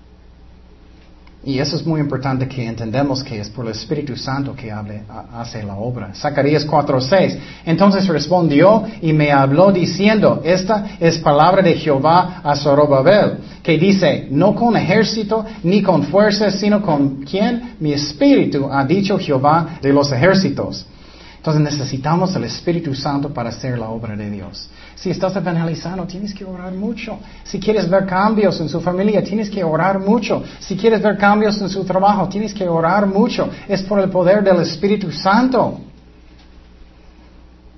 [1.44, 5.64] Y eso es muy importante que entendamos que es por el Espíritu Santo que hace
[5.64, 6.14] la obra.
[6.14, 7.38] Zacarías 4:6.
[7.66, 14.28] Entonces respondió y me habló diciendo, esta es palabra de Jehová a Zorobabel, que dice,
[14.30, 17.76] no con ejército ni con fuerza, sino con quién?
[17.80, 20.86] Mi espíritu, ha dicho Jehová de los ejércitos.
[21.38, 24.70] Entonces necesitamos el Espíritu Santo para hacer la obra de Dios.
[25.02, 27.18] Si estás evangelizando, tienes que orar mucho.
[27.44, 30.44] Si quieres ver cambios en su familia, tienes que orar mucho.
[30.60, 33.50] Si quieres ver cambios en su trabajo, tienes que orar mucho.
[33.68, 35.80] Es por el poder del Espíritu Santo.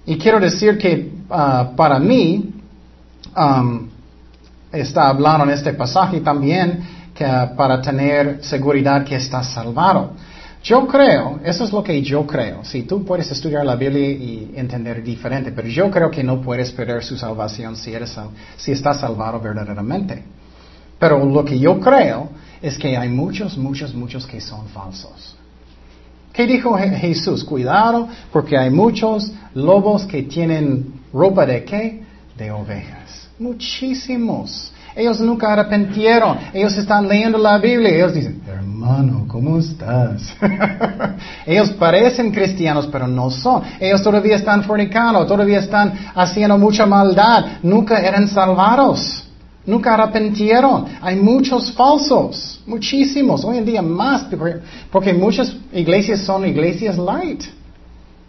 [0.06, 2.52] Y quiero decir que ah, para mí,
[4.74, 6.84] está hablando en este pasaje también
[7.16, 10.12] que para tener seguridad que estás salvado.
[10.64, 12.64] Yo creo, eso es lo que yo creo.
[12.64, 16.72] Si tú puedes estudiar la Biblia y entender diferente, pero yo creo que no puedes
[16.72, 18.18] perder su salvación si, eres,
[18.56, 20.24] si estás salvado verdaderamente.
[20.98, 22.30] Pero lo que yo creo
[22.62, 25.36] es que hay muchos, muchos, muchos que son falsos.
[26.32, 27.44] ¿Qué dijo Jesús?
[27.44, 32.04] Cuidado porque hay muchos lobos que tienen ropa de qué?
[32.38, 33.30] De ovejas.
[33.38, 34.73] Muchísimos.
[34.96, 36.38] Ellos nunca arrepentieron.
[36.54, 37.90] Ellos están leyendo la Biblia.
[37.90, 40.36] Ellos dicen, hermano, ¿cómo estás?
[41.46, 43.64] Ellos parecen cristianos, pero no son.
[43.80, 47.60] Ellos todavía están fornicando, todavía están haciendo mucha maldad.
[47.64, 49.24] Nunca eran salvados.
[49.66, 50.86] Nunca arrepentieron.
[51.02, 52.62] Hay muchos falsos.
[52.68, 53.44] Muchísimos.
[53.44, 54.28] Hoy en día más.
[54.92, 57.44] Porque muchas iglesias son iglesias light.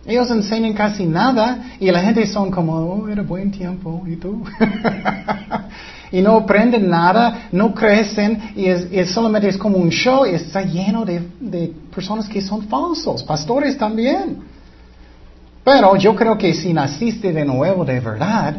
[0.06, 4.44] Ellos enseñan casi nada y la gente son como, oh, era buen tiempo, ¿y tú?
[6.10, 10.62] y no aprenden nada, no crecen y es, solamente es como un show y está
[10.62, 14.38] lleno de, de personas que son falsos, pastores también.
[15.64, 18.56] Pero yo creo que si naciste de nuevo de verdad,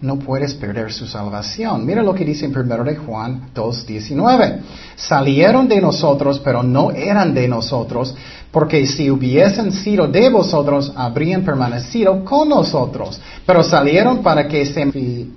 [0.00, 1.84] no puedes perder su salvación.
[1.84, 4.60] Mira lo que dice en 1 de Juan 2.19.
[4.94, 8.14] Salieron de nosotros, pero no eran de nosotros,
[8.50, 13.20] porque si hubiesen sido de vosotros, habrían permanecido con nosotros.
[13.44, 14.90] Pero salieron para que se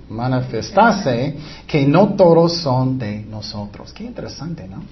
[0.08, 3.92] manifestase que no todos son de nosotros.
[3.92, 4.82] Qué interesante, ¿no?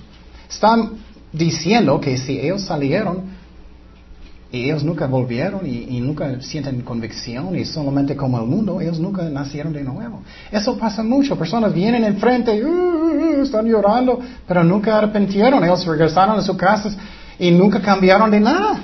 [0.49, 0.93] Están
[1.33, 3.41] diciendo que si ellos salieron
[4.53, 9.23] y ellos nunca volvieron y, nunca sienten convicción y solamente como el mundo, ellos nunca
[9.31, 10.23] nacieron de nuevo.
[10.51, 11.39] Eso pasa mucho.
[11.39, 15.63] Personas vienen enfrente y uh, uh, uh, están llorando, pero nunca arrepintieron.
[15.63, 16.97] Ellos regresaron a sus casas
[17.41, 18.81] y nunca cambiaron de nada.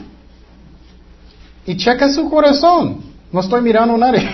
[1.66, 3.02] Y checa su corazón.
[3.30, 4.26] No estoy mirando a nadie.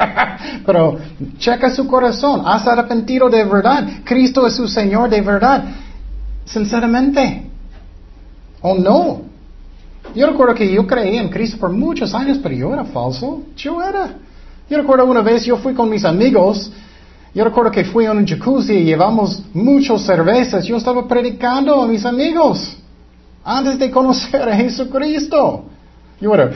[0.66, 0.96] pero
[1.38, 2.42] checa su corazón.
[2.46, 3.84] ¿Has arrepentido de verdad?
[4.04, 5.64] Cristo es su Señor de verdad.
[6.44, 7.50] Sinceramente.
[8.60, 9.22] ¿O no?
[10.14, 13.42] Yo recuerdo que yo creí en Cristo por muchos años, pero yo era falso.
[13.56, 14.14] Yo era.
[14.70, 16.70] Yo recuerdo una vez yo fui con mis amigos.
[17.34, 20.64] Yo recuerdo que fui a un jacuzzi y llevamos muchas cervezas.
[20.64, 22.76] Yo estaba predicando a mis amigos
[23.44, 25.66] antes de conocer a Jesucristo.
[26.20, 26.50] Yo era,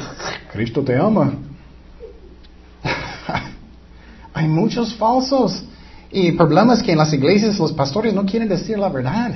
[0.52, 1.34] Cristo te ama.
[4.32, 5.62] Hay muchos falsos.
[6.10, 9.32] Y el problema es que en las iglesias los pastores no quieren decir la verdad.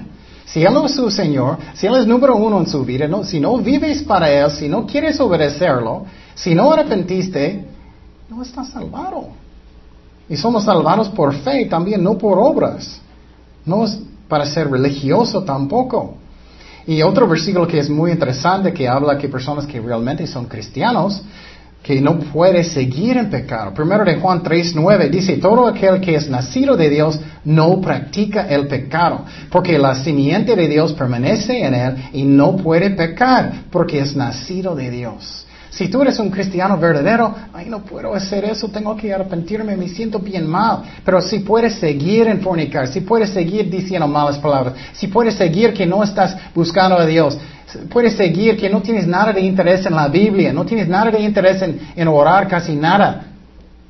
[0.47, 3.59] Si Él es su Señor, si Él es número uno en su vida, si no
[3.59, 7.67] vives para Él, si no quieres obedecerlo, si no arrepentiste,
[8.29, 9.29] no estás salvado.
[10.29, 13.01] Y somos salvados por fe también, no por obras.
[13.67, 16.17] No es para ser religioso tampoco.
[16.87, 21.23] Y otro versículo que es muy interesante que habla que personas que realmente son cristianos
[21.83, 23.75] que no puede seguir en pecado.
[23.75, 28.69] Primero de Juan 3.9 dice, todo aquel que es nacido de Dios no practica el
[28.69, 34.15] pecado, porque la simiente de Dios permanece en él y no puede pecar, porque es
[34.15, 35.45] nacido de Dios.
[35.73, 39.89] Si tú eres un cristiano verdadero, ay, no puedo hacer eso, tengo que arrepentirme, me
[39.89, 40.83] siento bien mal.
[41.03, 45.73] Pero si puedes seguir en fornicar, si puedes seguir diciendo malas palabras, si puedes seguir
[45.73, 47.39] que no estás buscando a Dios,
[47.91, 51.21] puedes seguir que no tienes nada de interés en la Biblia, no tienes nada de
[51.21, 53.29] interés en, orar casi nada,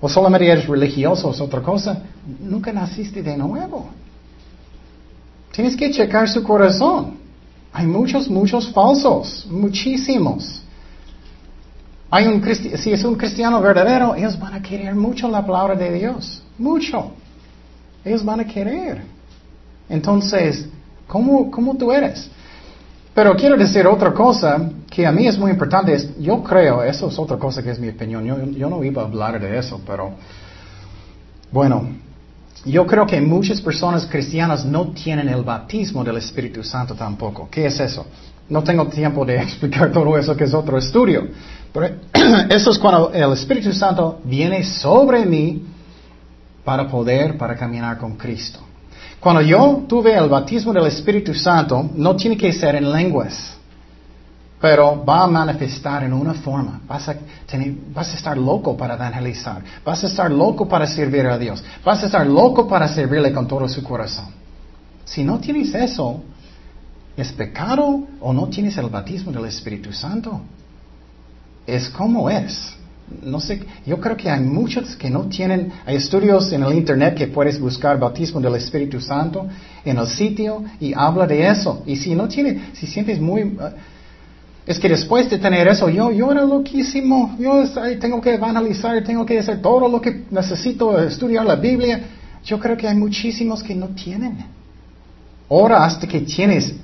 [0.01, 2.01] o solamente eres religioso, es otra cosa,
[2.41, 3.89] nunca naciste de nuevo.
[5.51, 7.19] Tienes que checar su corazón.
[7.73, 10.62] Hay muchos, muchos falsos, muchísimos.
[12.15, 15.91] Hay un si es un cristiano verdadero, ellos van a querer mucho la palabra de
[15.95, 17.13] Dios, mucho.
[18.05, 19.01] Ellos van a querer.
[19.89, 20.69] Entonces,
[21.07, 22.31] ¿cómo, cómo tú eres?
[23.15, 25.95] Pero quiero decir otra cosa que a mí es muy importante.
[25.95, 28.53] Es, yo creo, eso es otra cosa que es mi opinión.
[28.53, 30.13] Yo, no iba a hablar de eso, pero
[31.51, 31.89] bueno,
[32.67, 37.49] yo creo que muchas personas cristianas no tienen el bautismo del Espíritu Santo tampoco.
[37.51, 38.05] ¿Qué es eso?
[38.51, 41.29] No tengo tiempo de explicar todo eso, que es otro estudio.
[41.73, 41.97] Pero
[42.51, 45.65] eso es cuando el Espíritu Santo viene sobre mí
[46.65, 48.61] para poder, para caminar con Cristo.
[49.19, 53.57] Cuando yo tuve el bautismo del Espíritu Santo, no tiene que ser en lenguas,
[54.61, 56.81] pero va a manifestar en una forma.
[56.89, 57.17] Vas a,
[57.95, 62.03] vas a estar loco para evangelizar, vas a estar loco para servir a Dios, vas
[62.03, 64.27] a estar loco para servirle con todo su corazón.
[65.05, 66.23] Si no tienes eso,
[67.17, 70.41] ¿es pecado o no tienes el bautismo del Espíritu Santo?
[71.67, 72.77] Es como es
[73.21, 77.15] no sé, yo creo que hay muchos que no tienen, hay estudios en el internet
[77.15, 79.47] que puedes buscar bautismo del Espíritu Santo
[79.85, 81.83] en el sitio y habla de eso.
[81.87, 83.71] Y si no tiene, si sientes muy, uh,
[84.67, 87.65] es que después de tener eso, yo, yo era loquísimo, yo
[88.01, 92.01] tengo que evangelizar, tengo que hacer todo lo que necesito, estudiar la Biblia.
[92.45, 94.39] Yo creo que hay muchísimos que no tienen.
[95.51, 96.75] Ahora hasta que tienes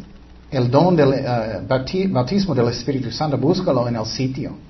[0.51, 4.68] el don del uh, bautismo del Espíritu Santo, búscalo en el sitio.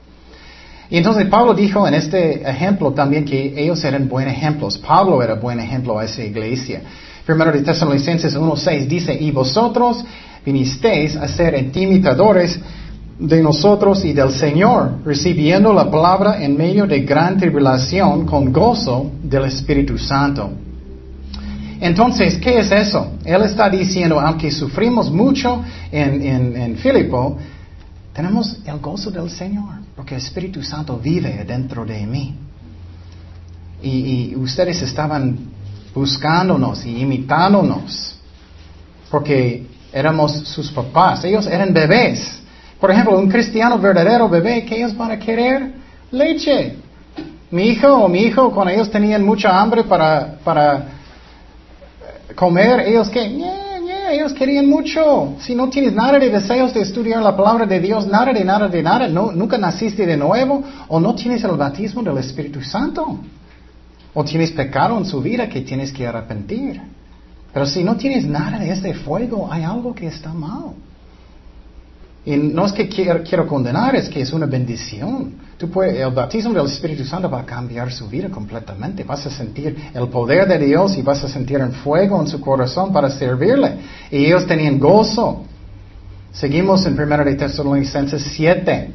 [0.91, 4.79] Y entonces Pablo dijo en este ejemplo también que ellos eran buenos ejemplos.
[4.79, 6.81] Pablo era buen ejemplo a esa iglesia.
[7.27, 10.03] Primero de Tesalonicenses 1.6 dice, y vosotros
[10.47, 12.59] vinisteis a ser imitadores
[13.19, 19.11] de nosotros y del Señor, recibiendo la palabra en medio de gran tribulación con gozo
[19.23, 20.51] del Espíritu Santo.
[21.81, 23.13] Entonces, ¿qué es eso?
[23.25, 25.63] Él está diciendo, aunque sufrimos mucho
[25.93, 27.37] en, en, en Filipo,
[28.19, 32.35] tenemos el gozo del Señor, porque el Espíritu Santo vive dentro de mí.
[33.81, 35.39] Y, ustedes estaban
[35.95, 38.19] buscándonos y imitándonos,
[39.09, 42.41] porque éramos sus papás, ellos eran bebés.
[42.81, 45.75] Por ejemplo, un cristiano verdadero bebé, ¿qué ellos van a querer?
[46.11, 46.75] Leche.
[47.53, 50.87] Mi hijo o mi hijo, cuando ellos tenían mucha hambre para, para
[52.35, 53.68] comer, ellos que
[54.11, 55.35] ellos querían mucho.
[55.41, 58.69] Si no tienes nada de deseos de estudiar la palabra de Dios, nada de nada
[58.69, 63.19] de nada, no, nunca naciste de nuevo, o no tienes el bautismo del Espíritu Santo,
[64.15, 66.81] o tienes pecado en su vida que tienes que arrepentir.
[67.53, 70.75] Pero si no tienes nada de este fuego, hay algo que está mal.
[72.25, 75.35] Y no es que quiero, condenar, es que es una bendición.
[75.57, 79.05] Tú puedes, el bautismo del Espíritu Santo va a cambiar su vida completamente.
[79.05, 82.41] Vas a sentir el poder de Dios y vas a sentir el fuego en su
[82.41, 83.77] corazón para servirle.
[84.11, 85.45] Y ellos tenían gozo.
[86.33, 88.93] Seguimos en 1 de Tesalonicenses 7.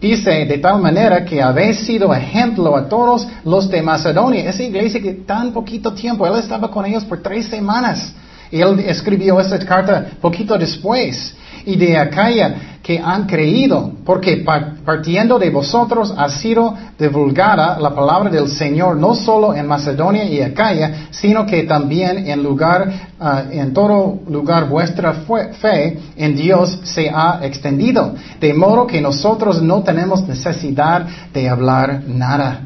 [0.00, 4.48] Dice, de tal manera que habéis sido ejemplo a todos los de Macedonia.
[4.48, 8.12] Esa iglesia que tan poquito tiempo, él estaba con ellos por tres semanas.
[8.50, 11.34] Y él escribió esta carta poquito después
[11.68, 14.42] y de Acaya que han creído, porque
[14.82, 20.40] partiendo de vosotros ha sido divulgada la palabra del Señor no solo en Macedonia y
[20.40, 22.90] Acaya, sino que también en lugar,
[23.20, 25.12] ah, en todo lugar vuestra
[25.60, 32.04] fe en Dios se ha extendido, de modo que nosotros no tenemos necesidad de hablar
[32.06, 32.62] nada.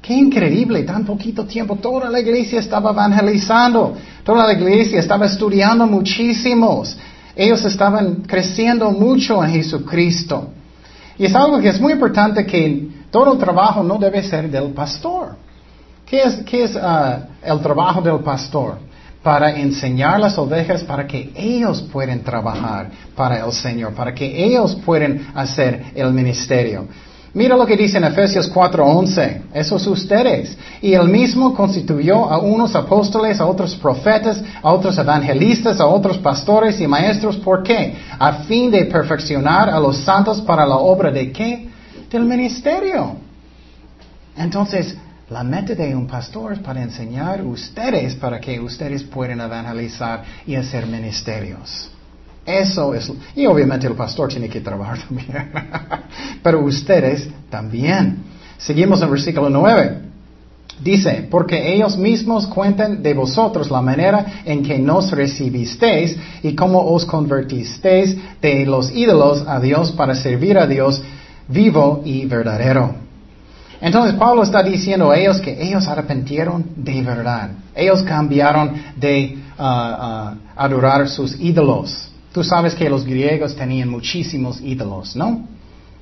[0.00, 1.76] Qué increíble, tan poquito tiempo.
[1.76, 3.94] Toda la iglesia estaba evangelizando,
[4.24, 6.96] toda la iglesia estaba estudiando muchísimos.
[7.36, 10.48] Ellos estaban creciendo mucho en Jesucristo.
[11.18, 14.70] Y es algo que es muy importante que todo el trabajo no debe ser del
[14.72, 15.36] pastor.
[16.06, 18.78] ¿Qué es, ah, el trabajo del pastor?
[19.22, 24.76] Para enseñar las ovejas para que ellos puedan trabajar para el Señor, para que ellos
[24.84, 26.86] puedan hacer el ministerio.
[27.36, 29.42] Mira lo que dice en Efesios 4:11.
[29.52, 30.56] Esos ustedes.
[30.80, 36.16] Y él mismo constituyó a unos apóstoles, a otros profetas, a otros evangelistas, a otros
[36.16, 37.36] pastores y maestros.
[37.36, 37.94] ¿Por qué?
[38.18, 41.68] A fin de perfeccionar a los santos para la obra de qué?
[42.10, 43.16] Del ministerio.
[44.34, 44.96] Entonces,
[45.28, 50.54] la meta de un pastor es para enseñar ustedes para que ustedes puedan evangelizar y
[50.54, 51.90] hacer ministerios.
[52.46, 55.50] Eso es, y obviamente el pastor tiene que trabajar también,
[56.42, 58.18] pero ustedes también.
[58.56, 60.06] Seguimos en versículo 9.
[60.80, 66.80] Dice, porque ellos mismos cuentan de vosotros la manera en que nos recibisteis y cómo
[66.80, 71.02] os convertisteis de los ídolos a Dios para servir a Dios
[71.48, 72.94] vivo y verdadero.
[73.80, 77.50] Entonces Pablo está diciendo a ellos que ellos arrepentieron de verdad.
[77.74, 82.10] Ellos cambiaron de uh, uh, adorar sus ídolos.
[82.36, 85.48] Tú sabes que los griegos tenían muchísimos ídolos, ¿no?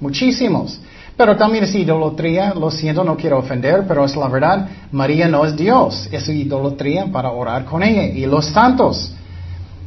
[0.01, 0.81] Muchísimos.
[1.17, 5.47] Pero también es idolatría, lo siento, no quiero ofender, pero es la verdad, María no
[5.47, 8.03] es Dios, es idolatría para orar con ella.
[8.03, 9.13] Y los santos,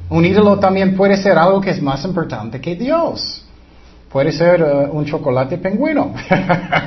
[0.09, 3.43] un ídolo también puede ser algo que es más importante que Dios.
[4.09, 6.13] Puede ser uh, un chocolate pingüino.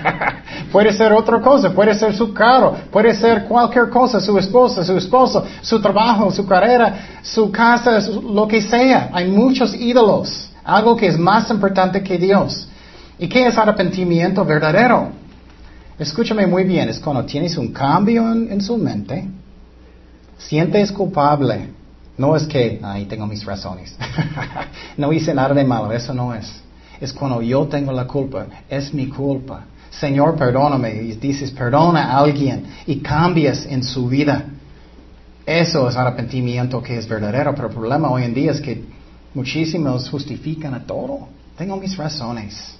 [0.72, 1.70] puede ser otra cosa.
[1.72, 2.74] Puede ser su carro.
[2.90, 4.20] Puede ser cualquier cosa.
[4.20, 9.10] Su esposa, su esposo, su trabajo, su carrera, su casa, lo que sea.
[9.12, 10.50] Hay muchos ídolos.
[10.64, 12.66] Algo que es más importante que Dios.
[13.18, 15.10] ¿Y qué es arrepentimiento verdadero?
[15.98, 16.88] Escúchame muy bien.
[16.88, 19.28] Es cuando tienes un cambio en, en su mente.
[20.38, 21.68] Sientes culpable.
[22.16, 23.94] No es que, ay, tengo mis razones.
[24.96, 25.92] no hice nada de malo.
[25.92, 26.62] Eso no es
[27.00, 29.64] es cuando yo tengo la culpa, es mi culpa.
[29.90, 30.94] Señor, perdóname.
[30.94, 34.44] Y dices, perdona a alguien y cambias en su vida.
[35.44, 38.84] Eso es arrepentimiento que es verdadero, pero el problema hoy en día es que
[39.34, 41.28] muchísimos justifican a todo.
[41.56, 42.76] Tengo mis razones.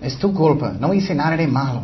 [0.00, 1.82] Es tu culpa, no hice nada de malo.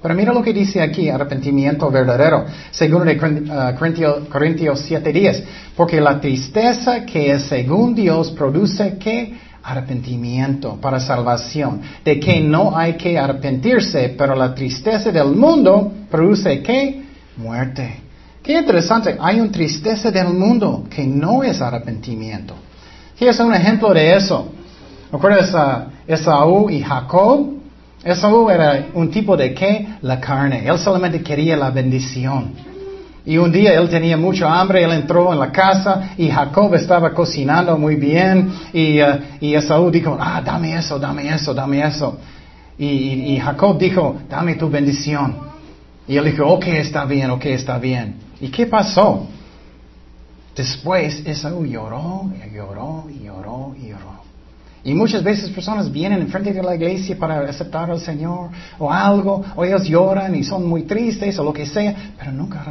[0.00, 5.44] Pero mira lo que dice aquí, arrepentimiento verdadero, según de uh, Corintios, Corintios 7:10.
[5.74, 9.34] Porque la tristeza que es según Dios produce que
[9.64, 16.62] arrepentimiento para salvación, de que no hay que arrepentirse, pero la tristeza del mundo produce
[16.62, 17.02] qué?
[17.36, 18.00] Muerte.
[18.42, 22.54] Qué interesante, hay una tristeza del mundo que no es arrepentimiento.
[23.18, 24.48] ¿Qué es un ejemplo de eso?
[25.10, 27.54] ¿Recuerdas a Esaú y Jacob?
[28.04, 29.88] Esaú era un tipo de qué?
[30.02, 30.66] La carne.
[30.66, 32.73] Él solamente quería la bendición.
[33.26, 37.14] Y un día él tenía mucho hambre, él entró en la casa y Jacob estaba
[37.14, 38.98] cocinando muy bien y,
[39.40, 42.18] y Esaú dijo, ah, dame eso, dame eso, dame eso.
[42.76, 45.36] Y, Jacob dijo, dame tu bendición.
[46.06, 48.16] Y él dijo, ok, está bien, ok, está bien.
[48.40, 49.26] ¿Y qué pasó?
[50.54, 54.22] Después Esaú lloró, y lloró, y lloró, y lloró.
[54.84, 59.42] Y muchas veces personas vienen enfrente de la iglesia para aceptar al Señor o algo,
[59.56, 62.62] o ellos lloran y son muy tristes o lo que sea, pero nunca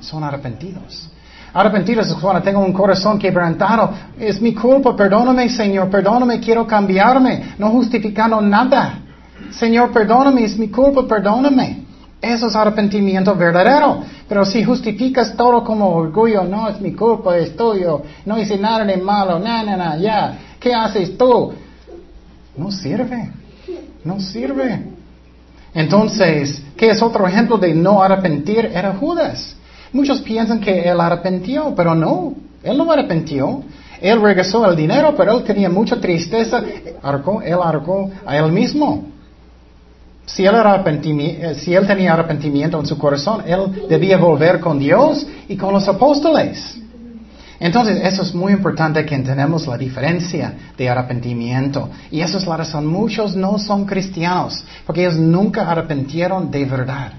[0.00, 1.10] son arrepentidos.
[1.52, 3.92] Arrepentidos es cuando tengo un corazón quebrantado.
[4.18, 9.00] Es mi culpa, perdóname Señor, perdóname, quiero cambiarme, no justificando nada.
[9.50, 11.87] Señor, perdóname, es mi culpa, perdóname.
[12.20, 14.02] Eso es arrepentimiento verdadero.
[14.28, 18.84] Pero si justificas todo como orgullo, no es mi culpa, es tuyo, no hice nada
[18.84, 20.38] de malo, na, na, na, ya.
[20.58, 21.52] ¿Qué haces tú?
[22.56, 23.30] No sirve.
[24.04, 24.82] No sirve.
[25.74, 28.70] Entonces, ¿qué es otro ejemplo de no arrepentir?
[28.74, 29.54] Era Judas.
[29.92, 32.34] Muchos piensan que él arrepintió, pero no.
[32.62, 33.62] Él no arrepintió.
[34.00, 36.62] Él regresó el dinero, pero él tenía mucha tristeza.
[37.02, 39.04] Arcó, él arcó a él mismo.
[40.28, 44.78] Si él, era eh, si él tenía arrepentimiento en su corazón, él debía volver con
[44.78, 46.78] Dios y con los apóstoles.
[47.58, 51.88] Entonces, eso es muy importante que entendamos la diferencia de arrepentimiento.
[52.10, 52.86] Y esa es la razón.
[52.86, 57.12] Muchos no son cristianos, porque ellos nunca arrepentieron de verdad.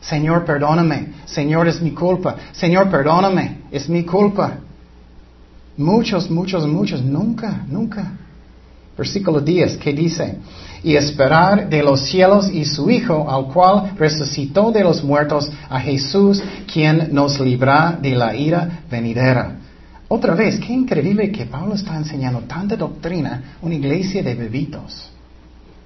[0.00, 1.08] Señor, perdóname.
[1.26, 2.34] Señor, es mi culpa.
[2.52, 3.58] Señor, perdóname.
[3.70, 4.54] Es mi culpa.
[5.76, 8.10] Muchos, muchos, muchos, nunca, nunca.
[8.96, 10.36] Versículo 10, ¿qué dice?
[10.82, 15.80] Y esperar de los cielos y su Hijo, al cual resucitó de los muertos a
[15.80, 16.42] Jesús,
[16.72, 19.56] quien nos libra de la ira venidera.
[20.08, 25.10] Otra vez, qué increíble que Pablo está enseñando tanta doctrina, una iglesia de bebitos.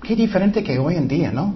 [0.03, 1.55] Qué diferente que hoy en día, ¿no?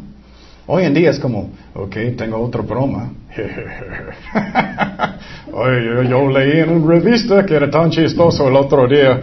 [0.67, 3.13] Hoy en día es como, ok, tengo otra broma.
[5.53, 9.21] Oye, yo, leí en una revista que era tan chistoso el otro día.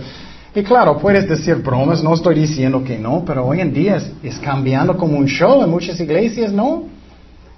[0.59, 4.39] Y claro, puedes decir bromas, no estoy diciendo que no, pero hoy en día es,
[4.39, 6.83] cambiando como un show en muchas iglesias, ¿no?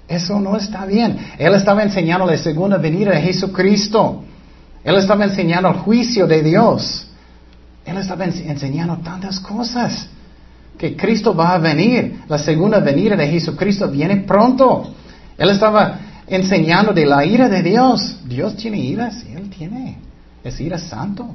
[0.06, 1.18] Eso no está bien.
[1.36, 4.22] Él estaba enseñando la segunda venida de Jesucristo.
[4.84, 7.08] Él estaba enseñando el juicio de Dios.
[7.84, 10.06] Él estaba enseñando tantas cosas.
[10.78, 12.20] Que Cristo va a venir.
[12.28, 14.94] La segunda venida de Jesucristo viene pronto.
[15.36, 15.98] Él estaba
[16.28, 18.20] enseñando de la ira de Dios.
[18.26, 19.98] Dios tiene ira, sí, Él tiene.
[20.44, 21.34] Es ira santo.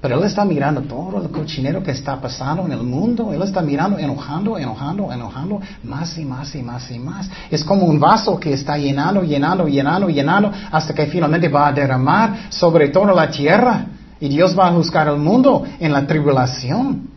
[0.00, 3.34] Pero Él está mirando todo el cochinero que está pasando en el mundo.
[3.34, 7.28] Él está mirando, enojando, enojando, enojando, más y más y más y más.
[7.50, 11.72] Es como un vaso que está llenando, llenando, llenando, llenando, hasta que finalmente va a
[11.72, 13.86] derramar sobre toda la tierra.
[14.18, 17.10] Y Dios va a juzgar el mundo en la tribulación.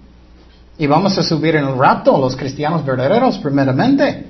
[0.78, 4.28] Y vamos a subir en el rapto, los cristianos verdaderos, primeramente.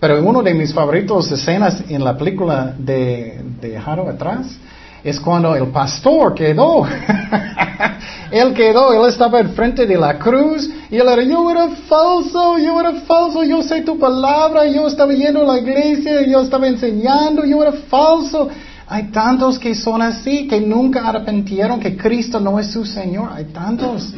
[0.00, 4.58] Pero uno de mis favoritos escenas en la película de, de Jaro atrás
[5.04, 6.86] es cuando el pastor quedó.
[8.30, 12.80] él quedó, él estaba enfrente de la cruz y él era, yo era falso, yo
[12.80, 17.44] era falso, yo sé tu palabra, yo estaba yendo a la iglesia, yo estaba enseñando,
[17.44, 18.48] yo era falso.
[18.90, 23.30] Hay tantos que son así, que nunca arrepentieron que Cristo no es su Señor.
[23.32, 24.14] Hay tantos.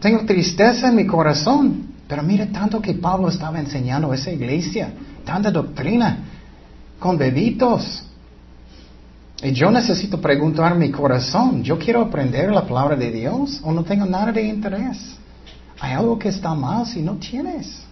[0.00, 1.88] Tengo tristeza en mi corazón.
[2.08, 4.92] Pero mire tanto que Pablo estaba enseñando a esa iglesia.
[5.24, 6.18] Tanta doctrina.
[6.98, 8.02] Con bebitos.
[9.42, 13.82] Y yo necesito preguntar mi corazón, ¿yo quiero aprender la palabra de Dios o no
[13.84, 14.98] tengo nada de interés?
[15.80, 17.82] ¿Hay algo que está mal si no tienes?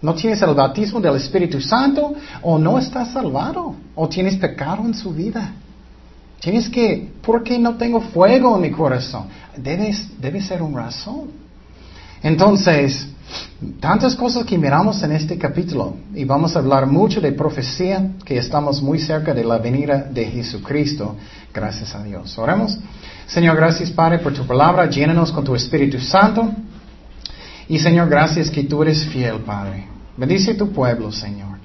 [0.00, 4.94] ¿No tienes el bautismo del Espíritu Santo o no estás salvado o tienes pecado en
[4.94, 5.54] su vida?
[6.40, 9.26] Tienes que, ¿por qué no tengo fuego en mi corazón?
[9.56, 11.30] debe ser una razón.
[12.22, 13.08] Entonces,
[13.80, 18.38] Tantas cosas que miramos en este capítulo y vamos a hablar mucho de profecía, que
[18.38, 21.16] estamos muy cerca de la venida de Jesucristo,
[21.52, 22.38] gracias a Dios.
[22.38, 22.78] Oremos.
[23.26, 26.50] Señor, gracias Padre por tu palabra, llénanos con tu Espíritu Santo.
[27.68, 29.86] Y Señor, gracias que tú eres fiel, Padre.
[30.16, 31.58] Bendice tu pueblo, Señor.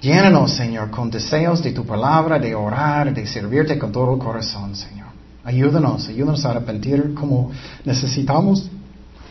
[0.00, 4.76] Llénanos, Señor, con deseos de tu palabra, de orar, de servirte con todo el corazón,
[4.76, 5.08] Señor.
[5.44, 7.50] Ayúdanos, ayúdanos a arrepentir como
[7.84, 8.70] necesitamos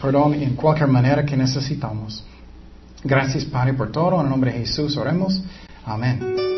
[0.02, 2.24] perdón en cualquier manera que necesitamos.
[3.04, 4.16] Gracias, Padre, por todo.
[4.16, 5.42] En el nombre de Jesús oremos.
[5.86, 6.57] Amén.